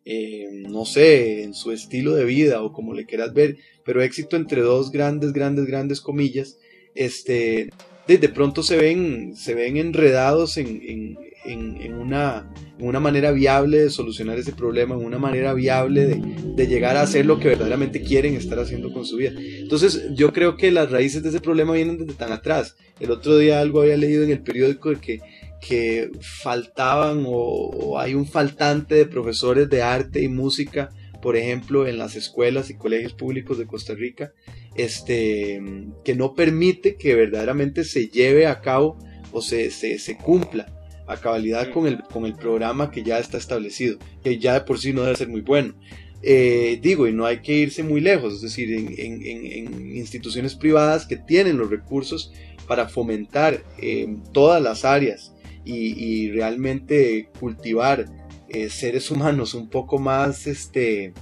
eh, 0.09 0.63
no 0.69 0.85
sé, 0.85 1.43
en 1.43 1.53
su 1.53 1.73
estilo 1.73 2.15
de 2.15 2.25
vida 2.25 2.63
o 2.63 2.73
como 2.73 2.95
le 2.95 3.07
quieras 3.07 3.35
ver, 3.35 3.57
pero 3.85 4.03
éxito 4.03 4.37
entre 4.37 4.61
dos 4.61 4.93
grandes, 4.93 5.33
grandes, 5.33 5.67
grandes 5.67 6.01
comillas, 6.01 6.59
este, 6.95 7.71
de, 8.07 8.29
pronto 8.29 8.63
se 8.63 8.77
ven, 8.77 9.35
se 9.35 9.55
ven 9.55 9.77
enredados 9.77 10.59
en, 10.59 10.81
en, 10.87 11.19
en, 11.45 11.95
una, 11.95 12.49
una, 12.79 13.01
manera 13.01 13.33
viable 13.33 13.79
de 13.79 13.91
solucionar 13.91 14.39
ese 14.39 14.53
problema, 14.53 14.95
en 14.95 15.05
una 15.05 15.19
manera 15.19 15.53
viable 15.55 16.07
de, 16.07 16.23
de, 16.55 16.67
llegar 16.69 16.97
a 16.97 17.03
hacer 17.03 17.27
lo 17.27 17.41
que 17.41 17.49
verdaderamente 17.49 18.01
quieren 18.03 18.35
estar 18.35 18.61
haciendo 18.61 18.93
con 18.93 19.05
su 19.05 19.17
vida. 19.17 19.33
Entonces 19.37 20.07
yo 20.15 20.33
creo 20.33 20.57
que 20.57 20.71
las 20.71 20.91
raíces 20.91 21.25
de 21.25 21.31
ese 21.31 21.41
problema 21.41 21.73
vienen 21.75 21.99
desde 21.99 22.15
tan 22.15 22.31
atrás. 22.31 22.77
El 23.01 23.11
otro 23.11 23.39
día 23.39 23.61
algo 23.61 23.83
había 23.83 23.97
leído 23.97 24.23
en 24.23 24.31
el 24.31 24.41
periódico 24.41 24.91
de 24.91 24.97
que 25.01 25.21
que 25.61 26.11
faltaban 26.21 27.25
o, 27.27 27.99
hay 27.99 28.15
un 28.15 28.27
faltante 28.27 28.95
de 28.95 29.07
profesores 29.07 29.69
de 29.69 29.83
arte 29.83 30.23
y 30.23 30.29
música, 30.29 30.91
por 31.23 31.37
ejemplo, 31.37 31.87
en 31.87 31.99
las 31.99 32.15
escuelas 32.15 32.71
y 32.71 32.77
colegios 32.77 33.15
públicos 33.15 33.59
de 33.59 33.67
Costa 33.67 33.95
Rica, 33.95 34.33
este, 34.77 35.61
que 36.05 36.15
no 36.15 36.35
permite 36.35 36.97
que 36.97 37.15
verdaderamente 37.15 37.85
se 37.85 38.09
lleve 38.09 38.47
a 38.47 38.61
cabo 38.61 38.99
o 39.33 39.43
se, 39.43 39.71
se, 39.71 40.17
cumpla 40.17 40.73
a 41.07 41.17
cabalidad 41.17 41.71
con 41.73 41.87
el, 41.87 42.03
con 42.03 42.27
el 42.27 42.35
programa 42.35 42.91
que 42.91 43.03
ya 43.03 43.19
está 43.19 43.39
establecido, 43.39 43.99
que 44.23 44.39
ya 44.39 44.55
de 44.55 44.61
por 44.63 44.79
sí 44.79 44.93
no 44.93 45.03
debe 45.03 45.17
ser 45.17 45.29
muy 45.29 45.41
bueno. 45.41 45.75
Eh, 46.23 46.79
digo, 46.83 47.07
y 47.07 47.13
no 47.13 47.27
hay 47.27 47.39
que 47.41 47.53
irse 47.53 47.83
muy 47.83 48.01
lejos, 48.01 48.35
es 48.35 48.41
decir, 48.41 48.73
en, 48.73 49.97
instituciones 49.97 50.55
privadas 50.55 51.07
que 51.07 51.17
tienen 51.17 51.59
los 51.59 51.71
recursos 51.71 52.33
para 52.67 52.89
fomentar 52.89 53.63
eh, 53.79 54.17
todas 54.33 54.61
las 54.63 54.85
áreas 54.85 55.36
y, 55.67 56.31
realmente 56.31 57.29
cultivar 57.41 58.07
eh, 58.49 58.71
seres 58.71 59.11
humanos 59.11 59.55
un 59.55 59.69
poco 59.69 59.99
más, 59.99 60.47
este, 60.47 61.13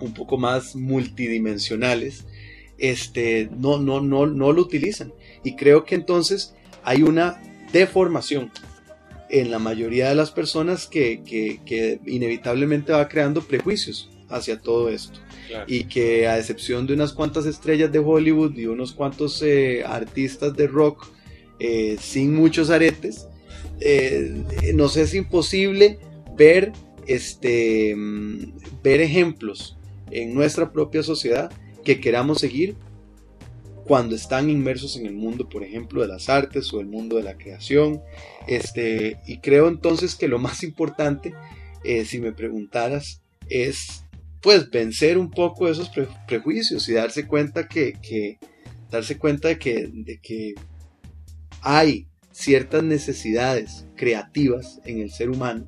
un 0.00 0.14
poco 0.14 0.38
más 0.38 0.74
multidimensionales, 0.74 2.24
este, 2.78 3.50
no, 3.56 3.78
no, 3.78 4.00
no, 4.00 4.26
no 4.26 4.52
lo 4.52 4.62
utilizan. 4.62 5.12
Y 5.44 5.56
creo 5.56 5.84
que 5.84 5.94
entonces 5.94 6.54
hay 6.82 7.02
una 7.02 7.40
deformación 7.72 8.50
en 9.28 9.50
la 9.50 9.58
mayoría 9.58 10.08
de 10.08 10.14
las 10.14 10.30
personas 10.30 10.86
que, 10.86 11.22
que, 11.24 12.00
inevitablemente 12.06 12.92
va 12.92 13.08
creando 13.08 13.42
prejuicios 13.42 14.10
hacia 14.28 14.60
todo 14.60 14.88
esto. 14.88 15.20
Y 15.66 15.84
que 15.84 16.28
a 16.28 16.38
excepción 16.38 16.86
de 16.86 16.94
unas 16.94 17.12
cuantas 17.12 17.44
estrellas 17.44 17.90
de 17.90 17.98
Hollywood 17.98 18.56
y 18.56 18.66
unos 18.66 18.92
cuantos 18.92 19.42
eh, 19.42 19.82
artistas 19.84 20.54
de 20.54 20.68
rock 20.68 21.08
eh, 21.58 21.96
sin 22.00 22.34
muchos 22.34 22.70
aretes, 22.70 23.26
eh, 23.80 24.72
nos 24.74 24.96
es 24.96 25.14
imposible 25.14 25.98
ver, 26.36 26.72
este, 27.06 27.94
ver 28.82 29.00
ejemplos 29.00 29.76
en 30.10 30.34
nuestra 30.34 30.72
propia 30.72 31.02
sociedad 31.02 31.50
que 31.84 32.00
queramos 32.00 32.38
seguir 32.38 32.76
cuando 33.84 34.14
están 34.14 34.48
inmersos 34.50 34.96
en 34.96 35.06
el 35.06 35.14
mundo, 35.14 35.48
por 35.48 35.64
ejemplo, 35.64 36.02
de 36.02 36.08
las 36.08 36.28
artes 36.28 36.72
o 36.72 36.80
el 36.80 36.86
mundo 36.86 37.16
de 37.16 37.24
la 37.24 37.36
creación. 37.36 38.00
Este, 38.46 39.18
y 39.26 39.38
creo 39.38 39.68
entonces 39.68 40.14
que 40.14 40.28
lo 40.28 40.38
más 40.38 40.62
importante, 40.62 41.34
eh, 41.82 42.04
si 42.04 42.20
me 42.20 42.32
preguntaras, 42.32 43.22
es 43.48 44.04
pues 44.40 44.70
vencer 44.70 45.18
un 45.18 45.30
poco 45.30 45.68
esos 45.68 45.90
prejuicios 46.26 46.88
y 46.88 46.92
darse 46.92 47.26
cuenta 47.26 47.68
que, 47.68 48.38
darse 48.90 49.18
cuenta 49.18 49.48
de 49.48 49.58
que, 49.58 49.90
de 49.92 50.18
que 50.20 50.54
hay 51.60 52.06
ciertas 52.40 52.82
necesidades 52.82 53.86
creativas 53.96 54.80
en 54.86 55.00
el 55.00 55.10
ser 55.10 55.28
humano, 55.28 55.66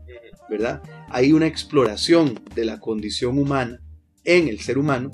¿verdad? 0.48 0.82
Hay 1.10 1.32
una 1.32 1.46
exploración 1.46 2.40
de 2.54 2.64
la 2.64 2.80
condición 2.80 3.38
humana 3.38 3.80
en 4.24 4.48
el 4.48 4.60
ser 4.60 4.78
humano 4.78 5.10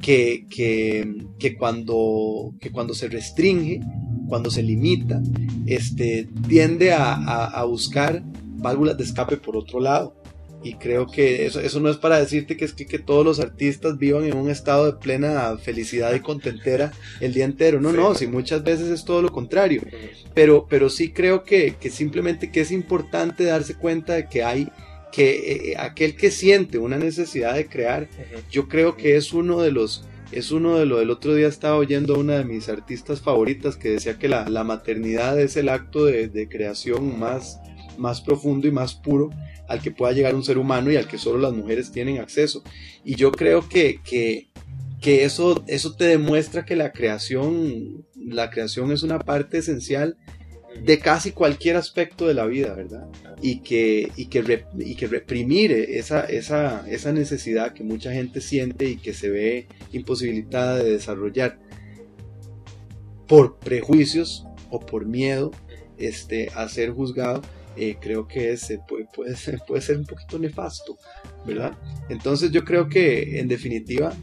que, 0.00 0.46
que, 0.48 1.56
cuando, 1.58 2.54
que 2.60 2.70
cuando 2.70 2.94
se 2.94 3.08
restringe, 3.08 3.80
cuando 4.26 4.50
se 4.50 4.62
limita, 4.62 5.20
este, 5.66 6.28
tiende 6.48 6.92
a, 6.92 7.14
a 7.14 7.64
buscar 7.64 8.22
válvulas 8.56 8.96
de 8.96 9.04
escape 9.04 9.36
por 9.36 9.56
otro 9.56 9.80
lado. 9.80 10.21
Y 10.64 10.74
creo 10.74 11.06
que 11.06 11.46
eso, 11.46 11.60
eso 11.60 11.80
no 11.80 11.90
es 11.90 11.96
para 11.96 12.20
decirte 12.20 12.56
que 12.56 12.64
es 12.64 12.72
que, 12.72 12.98
todos 12.98 13.24
los 13.24 13.40
artistas 13.40 13.98
vivan 13.98 14.24
en 14.24 14.36
un 14.36 14.48
estado 14.48 14.86
de 14.86 14.98
plena 14.98 15.56
felicidad 15.56 16.14
y 16.14 16.20
contentera 16.20 16.92
el 17.20 17.34
día 17.34 17.44
entero. 17.44 17.80
No, 17.80 17.92
no, 17.92 18.14
si 18.14 18.26
muchas 18.28 18.62
veces 18.62 18.88
es 18.88 19.04
todo 19.04 19.22
lo 19.22 19.30
contrario. 19.30 19.82
Pero, 20.34 20.66
pero 20.68 20.88
sí 20.88 21.10
creo 21.10 21.42
que, 21.42 21.74
que 21.80 21.90
simplemente 21.90 22.50
que 22.50 22.60
es 22.60 22.70
importante 22.70 23.44
darse 23.44 23.74
cuenta 23.74 24.14
de 24.14 24.28
que 24.28 24.44
hay 24.44 24.68
que 25.10 25.72
eh, 25.72 25.76
aquel 25.78 26.16
que 26.16 26.30
siente 26.30 26.78
una 26.78 26.96
necesidad 26.96 27.54
de 27.54 27.66
crear, 27.66 28.08
yo 28.50 28.68
creo 28.68 28.96
que 28.96 29.16
es 29.16 29.32
uno 29.32 29.60
de 29.60 29.70
los 29.70 30.04
es 30.32 30.50
uno 30.50 30.78
de 30.78 30.86
los, 30.86 31.02
el 31.02 31.10
otro 31.10 31.34
día 31.34 31.46
estaba 31.46 31.76
oyendo 31.76 32.14
a 32.14 32.18
una 32.18 32.38
de 32.38 32.44
mis 32.44 32.70
artistas 32.70 33.20
favoritas 33.20 33.76
que 33.76 33.90
decía 33.90 34.18
que 34.18 34.28
la, 34.28 34.48
la 34.48 34.64
maternidad 34.64 35.38
es 35.38 35.58
el 35.58 35.68
acto 35.68 36.06
de, 36.06 36.28
de, 36.28 36.48
creación 36.48 37.18
más, 37.18 37.60
más 37.98 38.22
profundo 38.22 38.66
y 38.66 38.70
más 38.70 38.94
puro 38.94 39.28
al 39.68 39.80
que 39.80 39.90
pueda 39.90 40.12
llegar 40.12 40.34
un 40.34 40.44
ser 40.44 40.58
humano 40.58 40.90
y 40.90 40.96
al 40.96 41.08
que 41.08 41.18
solo 41.18 41.38
las 41.38 41.52
mujeres 41.52 41.92
tienen 41.92 42.18
acceso. 42.18 42.62
Y 43.04 43.16
yo 43.16 43.32
creo 43.32 43.68
que, 43.68 44.00
que, 44.02 45.24
eso, 45.24 45.64
eso 45.66 45.94
te 45.94 46.04
demuestra 46.04 46.64
que 46.64 46.76
la 46.76 46.92
creación, 46.92 48.06
la 48.14 48.50
creación 48.50 48.92
es 48.92 49.02
una 49.02 49.18
parte 49.18 49.58
esencial 49.58 50.16
de 50.84 50.98
casi 50.98 51.32
cualquier 51.32 51.76
aspecto 51.76 52.26
de 52.26 52.34
la 52.34 52.46
vida, 52.46 52.74
¿verdad? 52.74 53.08
Y 53.42 53.60
que, 53.60 54.10
y 54.16 54.26
que, 54.26 54.64
y 54.78 54.94
que 54.94 55.06
reprimir 55.06 55.72
esa, 55.72 56.24
esa, 56.24 56.88
esa 56.88 57.12
necesidad 57.12 57.72
que 57.72 57.84
mucha 57.84 58.12
gente 58.12 58.40
siente 58.40 58.86
y 58.86 58.96
que 58.96 59.12
se 59.12 59.28
ve 59.28 59.66
imposibilitada 59.92 60.78
de 60.78 60.92
desarrollar 60.92 61.58
por 63.26 63.58
prejuicios 63.58 64.46
o 64.70 64.80
por 64.80 65.06
miedo 65.06 65.52
este, 65.98 66.50
a 66.54 66.68
ser 66.68 66.90
juzgado, 66.90 67.42
eh, 67.76 67.96
creo 68.00 68.26
que 68.26 68.52
es, 68.52 68.72
puede, 68.88 69.06
puede, 69.14 69.36
ser, 69.36 69.60
puede 69.66 69.82
ser 69.82 69.98
un 69.98 70.06
poquito 70.06 70.38
nefasto, 70.38 70.98
¿verdad? 71.46 71.76
Entonces 72.08 72.50
yo 72.50 72.64
creo 72.64 72.88
que 72.88 73.40
en 73.40 73.48
definitiva 73.48 74.14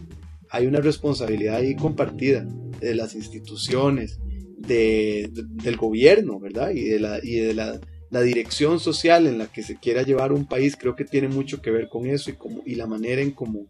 hay 0.50 0.68
una 0.68 0.80
responsabilidad 0.80 1.58
ahí 1.58 1.76
compartida 1.76 2.46
de 2.80 2.96
las 2.96 3.16
instituciones, 3.16 4.20
de, 4.58 5.30
del 5.32 5.78
gobierno, 5.78 6.40
¿verdad? 6.40 6.72
Y 6.72 6.84
de, 6.84 7.00
la, 7.00 7.20
y 7.22 7.36
de 7.40 7.54
la, 7.54 7.80
la, 8.10 8.22
dirección 8.22 8.80
social 8.80 9.28
en 9.28 9.38
la 9.38 9.48
que 9.48 9.64
se 9.64 9.78
quiera 9.78 10.04
llevar 10.04 10.32
un 10.32 10.46
país, 10.46 10.76
creo 10.76 10.96
que 10.96 11.06
tiene 11.06 11.28
mucho 11.28 11.62
que 11.62 11.72
ver 11.72 11.88
con 11.88 12.08
eso 12.08 12.30
y, 12.30 12.34
como, 12.34 12.62
y 12.66 12.76
la, 12.76 12.88
manera 12.88 13.22
en 13.22 13.32
como, 13.32 13.68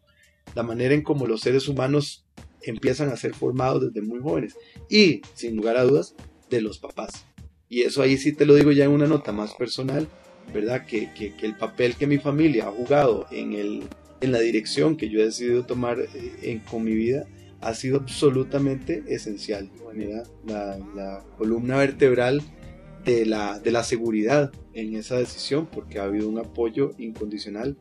la 0.56 0.63
manera 0.63 0.94
en 0.94 1.04
cómo 1.04 1.28
los 1.28 1.42
seres 1.42 1.68
humanos 1.68 2.26
empiezan 2.62 3.10
a 3.10 3.18
ser 3.18 3.34
formados 3.34 3.82
desde 3.82 4.06
muy 4.06 4.20
jóvenes. 4.20 4.56
Y, 4.89 5.22
sin 5.34 5.56
lugar 5.56 5.78
a 5.78 5.84
dudas, 5.84 6.15
de 6.50 6.62
los 6.62 6.80
papás. 6.80 7.26
Y 7.69 7.84
eso 7.84 8.01
ahí 8.01 8.17
sí 8.17 8.34
te 8.34 8.45
lo 8.45 8.55
digo 8.55 8.71
ya 8.71 8.86
en 8.86 8.91
una 8.91 9.05
nota 9.05 9.32
más 9.32 9.53
personal, 9.53 10.08
¿verdad? 10.53 10.86
Que, 10.86 11.13
que, 11.13 11.34
el 11.43 11.55
papel 11.55 11.95
que 11.95 12.08
mi 12.08 12.17
familia 12.17 12.67
ha 12.67 12.71
jugado 12.71 13.27
en, 13.32 13.53
el, 13.53 13.84
en 14.21 14.32
la 14.32 14.39
dirección 14.39 14.97
que 14.97 15.10
yo 15.10 15.19
he 15.19 15.25
decidido 15.25 15.63
tomar 15.65 15.99
eh, 15.99 16.08
en, 16.41 16.60
con 16.60 16.84
mi 16.84 16.95
vida 16.95 17.27
ha 17.62 17.73
sido 17.75 17.97
absolutamente 17.97 19.03
esencial. 19.08 19.69
La, 20.45 20.79
la, 20.95 21.23
columna 21.38 21.77
vertebral 21.77 22.41
de 23.03 23.25
la, 23.25 23.60
de 23.60 23.71
la 23.71 23.84
seguridad 23.84 24.51
en 24.73 24.95
esa 24.95 25.17
decisión, 25.17 25.67
porque 25.67 25.99
ha 25.99 26.03
habido 26.03 26.29
un 26.29 26.39
apoyo 26.39 26.91
incondicional 26.97 27.77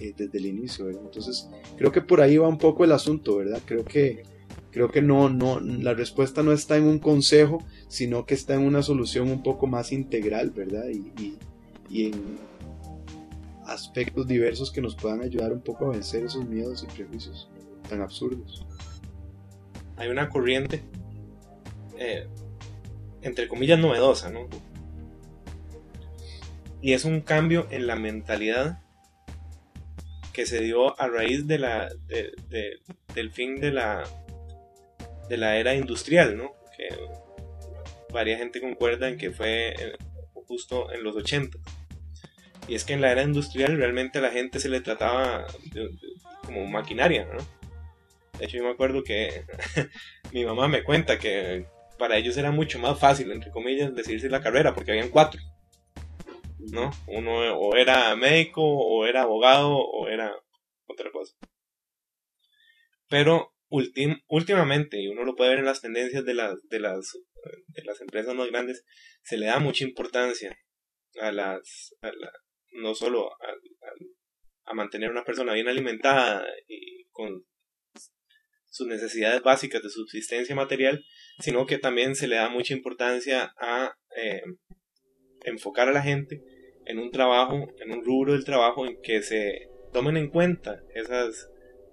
eh, 0.00 0.12
desde 0.16 0.38
el 0.38 0.46
inicio. 0.46 0.90
Entonces, 0.90 1.48
creo 1.76 1.92
que 1.92 2.00
por 2.00 2.20
ahí 2.20 2.36
va 2.36 2.48
un 2.48 2.58
poco 2.58 2.84
el 2.84 2.92
asunto, 2.92 3.36
¿verdad? 3.36 3.60
Creo 3.64 3.84
que 3.84 4.24
Creo 4.72 4.90
que 4.90 5.02
no, 5.02 5.28
no, 5.28 5.60
la 5.60 5.92
respuesta 5.92 6.42
no 6.42 6.52
está 6.52 6.78
en 6.78 6.84
un 6.84 6.98
consejo, 6.98 7.62
sino 7.88 8.24
que 8.24 8.32
está 8.32 8.54
en 8.54 8.62
una 8.62 8.82
solución 8.82 9.30
un 9.30 9.42
poco 9.42 9.66
más 9.66 9.92
integral, 9.92 10.50
¿verdad? 10.50 10.84
Y, 10.88 11.36
en 12.06 12.38
aspectos 13.66 14.26
diversos 14.26 14.72
que 14.72 14.80
nos 14.80 14.96
puedan 14.96 15.20
ayudar 15.20 15.52
un 15.52 15.60
poco 15.60 15.84
a 15.84 15.90
vencer 15.90 16.24
esos 16.24 16.48
miedos 16.48 16.82
y 16.82 16.86
prejuicios 16.86 17.50
tan 17.86 18.00
absurdos. 18.00 18.66
Hay 19.96 20.08
una 20.08 20.30
corriente, 20.30 20.82
eh, 21.98 22.26
entre 23.20 23.48
comillas, 23.48 23.78
novedosa, 23.78 24.30
¿no? 24.30 24.48
Y 26.80 26.94
es 26.94 27.04
un 27.04 27.20
cambio 27.20 27.66
en 27.70 27.86
la 27.86 27.96
mentalidad 27.96 28.80
que 30.32 30.46
se 30.46 30.62
dio 30.62 30.98
a 30.98 31.08
raíz 31.08 31.46
de 31.46 31.58
la, 31.58 31.90
del 33.14 33.30
fin 33.30 33.60
de 33.60 33.70
la 33.70 34.04
de 35.28 35.36
la 35.36 35.56
era 35.56 35.74
industrial, 35.74 36.36
¿no? 36.36 36.52
Que 36.76 36.88
varia 38.12 38.38
gente 38.38 38.60
concuerda 38.60 39.08
en 39.08 39.18
que 39.18 39.30
fue 39.30 39.70
eh, 39.70 39.96
justo 40.46 40.92
en 40.92 41.02
los 41.02 41.16
80. 41.16 41.58
Y 42.68 42.74
es 42.74 42.84
que 42.84 42.92
en 42.92 43.00
la 43.00 43.10
era 43.10 43.22
industrial 43.22 43.76
realmente 43.76 44.18
a 44.18 44.22
la 44.22 44.30
gente 44.30 44.60
se 44.60 44.68
le 44.68 44.80
trataba 44.80 45.46
como 46.44 46.66
maquinaria, 46.66 47.26
¿no? 47.26 47.38
De 48.38 48.46
hecho 48.46 48.58
yo 48.58 48.64
me 48.64 48.70
acuerdo 48.70 49.02
que 49.02 49.44
mi 50.32 50.44
mamá 50.44 50.68
me 50.68 50.84
cuenta 50.84 51.18
que 51.18 51.66
para 51.98 52.16
ellos 52.16 52.36
era 52.36 52.50
mucho 52.50 52.78
más 52.78 52.98
fácil, 52.98 53.30
entre 53.30 53.50
comillas, 53.50 53.94
decirse 53.94 54.28
la 54.28 54.42
carrera, 54.42 54.74
porque 54.74 54.92
habían 54.92 55.10
cuatro. 55.10 55.40
¿No? 56.58 56.90
Uno 57.08 57.56
o 57.56 57.76
era 57.76 58.14
médico, 58.14 58.62
o 58.62 59.06
era 59.06 59.22
abogado, 59.22 59.76
o 59.76 60.08
era 60.08 60.32
otra 60.86 61.10
cosa. 61.10 61.34
Pero 63.08 63.51
últimamente, 64.28 65.00
y 65.00 65.08
uno 65.08 65.24
lo 65.24 65.34
puede 65.34 65.50
ver 65.50 65.60
en 65.60 65.64
las 65.64 65.80
tendencias 65.80 66.24
de 66.24 66.34
las, 66.34 66.54
de 66.68 66.80
las, 66.80 67.12
de 67.68 67.84
las 67.84 68.00
empresas 68.00 68.34
más 68.34 68.48
grandes, 68.48 68.84
se 69.22 69.38
le 69.38 69.46
da 69.46 69.58
mucha 69.58 69.84
importancia 69.84 70.56
a 71.20 71.32
las, 71.32 71.94
no 72.72 72.94
solo 72.94 73.32
a, 73.32 73.36
a, 74.64 74.74
mantener 74.74 75.10
una 75.10 75.24
persona 75.24 75.54
bien 75.54 75.68
alimentada 75.68 76.46
y 76.68 77.04
con 77.10 77.44
sus 78.68 78.86
necesidades 78.86 79.42
básicas 79.42 79.82
de 79.82 79.90
subsistencia 79.90 80.54
material, 80.54 81.04
sino 81.38 81.66
que 81.66 81.78
también 81.78 82.14
se 82.14 82.26
le 82.26 82.36
da 82.36 82.48
mucha 82.48 82.74
importancia 82.74 83.54
a 83.58 83.94
eh, 84.16 84.42
enfocar 85.44 85.88
a 85.88 85.92
la 85.92 86.02
gente 86.02 86.42
en 86.86 86.98
un 86.98 87.10
trabajo, 87.10 87.68
en 87.78 87.92
un 87.92 88.04
rubro 88.04 88.32
del 88.32 88.44
trabajo 88.44 88.86
en 88.86 89.00
que 89.02 89.22
se 89.22 89.68
tomen 89.92 90.16
en 90.16 90.30
cuenta 90.30 90.82
esas 90.94 91.51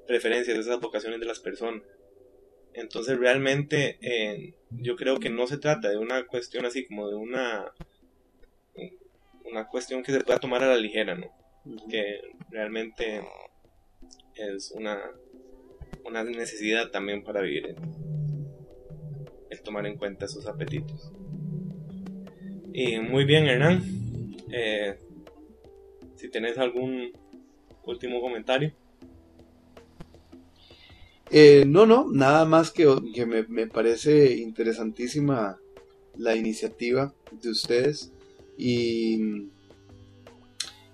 preferencias, 0.10 0.58
esas 0.58 0.80
vocaciones 0.80 1.19
de 1.19 1.28
las 1.28 1.39
personas. 1.39 1.84
Entonces 2.74 3.17
realmente 3.19 4.00
eh, 4.02 4.56
yo 4.72 4.95
creo 4.95 5.19
que 5.19 5.30
no 5.30 5.45
se 5.45 5.60
trata 5.60 5.89
de 5.89 5.98
una 5.98 6.26
cuestión 6.26 6.65
así 6.65 6.88
como 6.88 7.08
de 7.08 7.15
una 7.15 7.72
una 9.45 9.67
cuestión 9.67 10.02
que 10.04 10.12
se 10.12 10.22
pueda 10.22 10.39
tomar 10.39 10.63
a 10.63 10.67
la 10.67 10.78
ligera, 10.78 11.15
¿no? 11.15 11.28
Que 11.89 12.22
realmente 12.50 13.22
es 14.36 14.72
una, 14.72 15.00
una 16.06 16.24
necesidad 16.24 16.89
también 16.89 17.24
para 17.24 17.41
vivir, 17.41 17.76
el 19.50 19.62
tomar 19.62 19.86
en 19.86 19.98
cuenta 19.98 20.26
esos 20.26 20.48
apetitos. 20.48 21.12
Y 22.74 23.00
muy 23.00 23.26
bien, 23.26 23.48
Hernán. 23.48 23.84
Eh, 24.52 24.95
si 26.15 26.30
tenés 26.30 26.58
algún 26.58 27.12
último 27.89 28.22
comentario. 28.22 28.74
Eh, 31.32 31.63
no, 31.68 31.86
no, 31.86 32.08
nada 32.12 32.46
más 32.46 32.72
que, 32.72 32.88
que 33.13 33.26
me, 33.26 33.44
me, 33.44 33.68
parece 33.68 34.38
interesantísima 34.38 35.60
la 36.18 36.36
iniciativa 36.36 37.13
de 37.32 37.50
ustedes 37.52 38.12
y, 38.58 39.50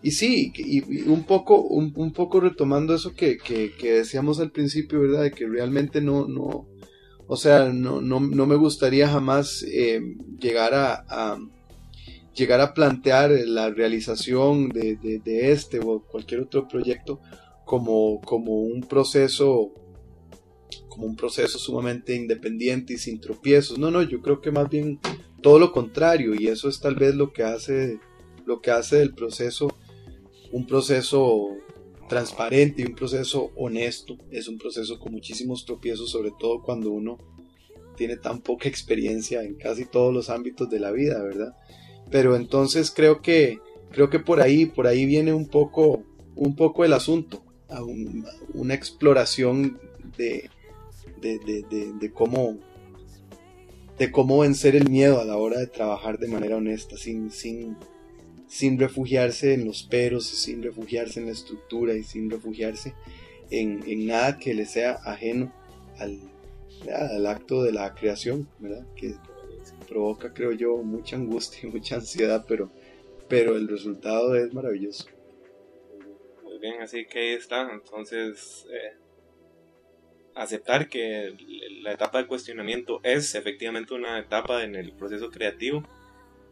y 0.02 0.12
sí, 0.12 0.52
y, 0.58 1.04
un, 1.10 1.24
poco, 1.24 1.62
un, 1.62 2.12
poco 2.12 2.42
retomando 2.42 2.94
eso 2.94 3.14
que, 3.14 3.38
que, 3.38 3.94
decíamos 3.94 4.42
al 4.42 4.52
principio, 4.52 5.00
¿verdad? 5.00 5.24
De 5.24 5.32
que 5.32 5.48
realmente 5.48 6.02
no, 6.02 6.28
no, 6.28 6.68
o 7.28 7.38
sea, 7.38 7.70
no, 7.70 8.02
no, 8.02 8.20
no 8.20 8.46
me 8.46 8.56
gustaría 8.56 9.08
jamás 9.08 9.64
eh, 9.64 10.02
llegar 10.38 10.74
a, 10.74 11.38
llegar 12.36 12.60
a 12.60 12.74
plantear 12.74 13.32
la 13.32 13.70
realización 13.70 14.68
de, 14.68 14.98
de, 14.98 15.20
de, 15.20 15.54
este 15.54 15.80
o 15.80 16.04
cualquier 16.04 16.42
otro 16.42 16.68
proyecto 16.68 17.22
como, 17.64 18.20
como 18.20 18.62
un 18.62 18.82
proceso 18.82 19.74
como 20.96 21.08
un 21.08 21.18
proceso 21.18 21.60
sumamente 21.60 22.16
independiente 22.16 22.94
y 22.94 22.98
sin 22.98 23.20
tropiezos. 23.20 23.78
No, 23.78 23.92
no, 23.92 24.02
yo 24.02 24.22
creo 24.22 24.40
que 24.40 24.52
más 24.52 24.70
bien 24.70 25.00
todo 25.42 25.60
lo 25.60 25.74
contrario 25.74 26.34
y 26.34 26.48
eso 26.48 26.70
es 26.70 26.80
tal 26.80 26.96
vez 26.96 27.16
lo 27.16 27.34
que 27.34 27.44
hace 27.44 28.00
lo 28.46 28.62
que 28.62 28.72
hace 28.72 28.98
del 28.98 29.14
proceso 29.14 29.76
un 30.52 30.66
proceso 30.66 31.50
transparente 32.08 32.82
y 32.82 32.86
un 32.86 32.96
proceso 32.96 33.52
honesto. 33.58 34.18
Es 34.32 34.48
un 34.48 34.58
proceso 34.58 35.00
con 35.00 35.12
muchísimos 35.12 35.66
tropiezos, 35.66 36.10
sobre 36.12 36.32
todo 36.40 36.62
cuando 36.62 36.92
uno 36.92 37.18
tiene 37.98 38.16
tan 38.16 38.40
poca 38.40 38.70
experiencia 38.70 39.44
en 39.44 39.56
casi 39.56 39.84
todos 39.86 40.14
los 40.14 40.30
ámbitos 40.30 40.70
de 40.70 40.80
la 40.80 40.92
vida, 40.92 41.22
¿verdad? 41.22 41.58
Pero 42.10 42.38
entonces 42.38 42.90
creo 42.90 43.22
que, 43.22 43.60
creo 43.92 44.10
que 44.10 44.20
por 44.20 44.40
ahí, 44.40 44.66
por 44.66 44.88
ahí 44.88 45.06
viene 45.06 45.34
un 45.34 45.48
poco, 45.48 46.04
un 46.36 46.56
poco 46.56 46.86
el 46.86 46.94
asunto, 46.94 47.44
una 48.54 48.74
exploración 48.74 49.80
de, 50.18 50.50
de, 51.22 52.12
cómo 52.14 52.58
de 53.98 54.12
cómo 54.12 54.40
vencer 54.40 54.76
el 54.76 54.90
miedo 54.90 55.22
a 55.22 55.26
la 55.26 55.38
hora 55.38 55.60
de 55.60 55.68
trabajar 55.68 56.20
de 56.20 56.28
manera 56.28 56.58
honesta, 56.58 56.98
sin, 56.98 57.32
sin, 57.32 57.78
sin 58.48 58.78
refugiarse 58.78 59.54
en 59.54 59.66
los 59.66 59.84
peros, 59.84 60.26
sin 60.26 60.62
refugiarse 60.62 61.20
en 61.22 61.28
la 61.28 61.32
estructura 61.32 61.94
y 61.94 62.04
sin 62.04 62.30
refugiarse 62.30 62.94
en, 63.50 63.84
en 63.88 64.08
nada 64.08 64.38
que 64.38 64.54
le 64.54 64.66
sea 64.66 64.94
ajeno 65.06 65.54
al, 65.98 66.20
al, 66.94 67.26
acto 67.26 67.64
de 67.64 67.72
la 67.72 67.94
creación, 67.96 68.50
¿verdad? 68.60 68.86
Que 68.96 69.16
provoca, 69.88 70.34
creo 70.34 70.52
yo, 70.52 70.78
mucha 70.78 71.16
angustia 71.16 71.60
y 71.64 71.72
mucha 71.72 71.96
ansiedad, 71.96 72.46
pero, 72.48 72.72
pero 73.28 73.56
el 73.56 73.68
resultado 73.68 74.36
es 74.36 74.54
maravilloso. 74.54 75.06
Bien, 76.60 76.82
así 76.82 77.06
que 77.06 77.20
ahí 77.20 77.34
está. 77.34 77.72
Entonces, 77.72 78.66
eh, 78.72 78.98
aceptar 80.36 80.90
que 80.90 81.34
la 81.82 81.94
etapa 81.94 82.20
de 82.20 82.28
cuestionamiento 82.28 83.00
es 83.04 83.36
efectivamente 83.36 83.94
una 83.94 84.20
etapa 84.20 84.64
en 84.64 84.76
el 84.76 84.92
proceso 84.92 85.32
creativo 85.32 85.88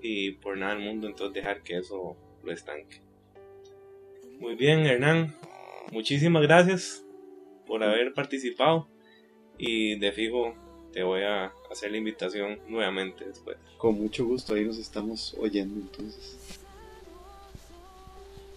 y 0.02 0.32
por 0.32 0.58
nada 0.58 0.76
del 0.76 0.84
mundo 0.84 1.08
entonces 1.08 1.34
dejar 1.34 1.62
que 1.62 1.78
eso 1.78 2.16
lo 2.44 2.52
estanque. 2.52 3.02
Muy 4.40 4.56
bien, 4.56 4.86
Hernán, 4.86 5.36
muchísimas 5.92 6.44
gracias 6.44 7.04
por 7.68 7.84
haber 7.84 8.14
participado 8.14 8.88
y 9.58 10.00
de 10.00 10.12
fijo 10.12 10.56
te 10.92 11.04
voy 11.04 11.24
a 11.24 11.52
hacer 11.72 11.92
la 11.92 11.98
invitación 11.98 12.60
nuevamente 12.68 13.26
después. 13.26 13.58
Con 13.78 14.00
mucho 14.00 14.26
gusto, 14.26 14.54
ahí 14.54 14.64
nos 14.64 14.78
estamos 14.78 15.36
oyendo 15.40 15.80
entonces. 15.80 16.38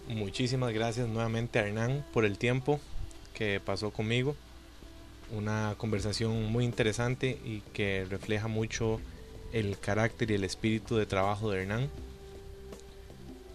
Muchísimas 0.07 0.73
gracias 0.73 1.07
nuevamente 1.09 1.59
a 1.59 1.67
Hernán 1.67 2.05
por 2.13 2.23
el 2.23 2.37
tiempo 2.37 2.79
que 3.33 3.59
pasó 3.59 3.91
conmigo 3.91 4.35
una 5.31 5.75
conversación 5.77 6.51
muy 6.51 6.65
interesante 6.65 7.37
y 7.45 7.61
que 7.73 8.05
refleja 8.09 8.47
mucho 8.47 8.99
el 9.53 9.77
carácter 9.79 10.31
y 10.31 10.35
el 10.35 10.43
espíritu 10.43 10.95
de 10.95 11.05
trabajo 11.05 11.51
de 11.51 11.61
Hernán. 11.61 11.89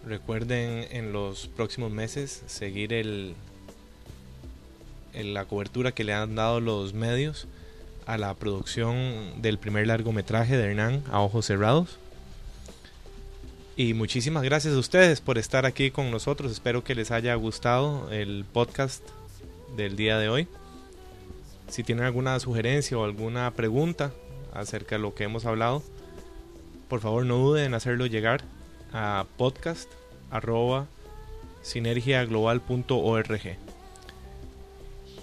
Recuerden 0.05 0.87
en 0.91 1.13
los 1.13 1.47
próximos 1.47 1.91
meses 1.91 2.43
seguir 2.47 2.93
el, 2.93 3.35
la 5.13 5.45
cobertura 5.45 5.91
que 5.93 6.03
le 6.03 6.13
han 6.13 6.35
dado 6.35 6.59
los 6.59 6.93
medios 6.93 7.47
a 8.05 8.17
la 8.17 8.33
producción 8.33 9.41
del 9.41 9.57
primer 9.57 9.87
largometraje 9.87 10.57
de 10.57 10.65
Hernán 10.65 11.03
a 11.09 11.21
ojos 11.21 11.45
cerrados. 11.45 11.97
Y 13.75 13.93
muchísimas 13.95 14.43
gracias 14.43 14.75
a 14.75 14.79
ustedes 14.79 15.19
por 15.21 15.37
estar 15.37 15.65
aquí 15.65 15.89
con 15.89 16.11
nosotros. 16.11 16.51
Espero 16.51 16.83
que 16.83 16.93
les 16.93 17.09
haya 17.09 17.33
gustado 17.35 18.11
el 18.11 18.45
podcast 18.51 19.01
del 19.75 19.95
día 19.95 20.19
de 20.19 20.29
hoy. 20.29 20.47
Si 21.67 21.83
tienen 21.83 22.05
alguna 22.05 22.39
sugerencia 22.39 22.97
o 22.97 23.03
alguna 23.03 23.51
pregunta 23.51 24.11
acerca 24.53 24.95
de 24.95 25.01
lo 25.01 25.15
que 25.15 25.23
hemos 25.23 25.45
hablado, 25.45 25.83
por 26.87 26.99
favor 26.99 27.25
no 27.25 27.37
duden 27.37 27.65
en 27.65 27.73
hacerlo 27.73 28.05
llegar 28.05 28.43
a 28.91 29.25
podcast 29.37 29.89
sinergiaglobal.org. 31.61 33.57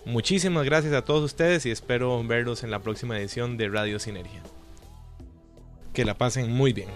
Muchísimas 0.06 0.64
gracias 0.64 0.94
a 0.94 1.04
todos 1.04 1.22
ustedes 1.24 1.66
y 1.66 1.70
espero 1.70 2.22
verlos 2.24 2.64
en 2.64 2.70
la 2.70 2.80
próxima 2.80 3.18
edición 3.18 3.56
de 3.56 3.68
Radio 3.68 3.98
Sinergia. 3.98 4.42
Que 5.92 6.04
la 6.04 6.14
pasen 6.16 6.50
muy 6.50 6.72
bien. 6.72 6.88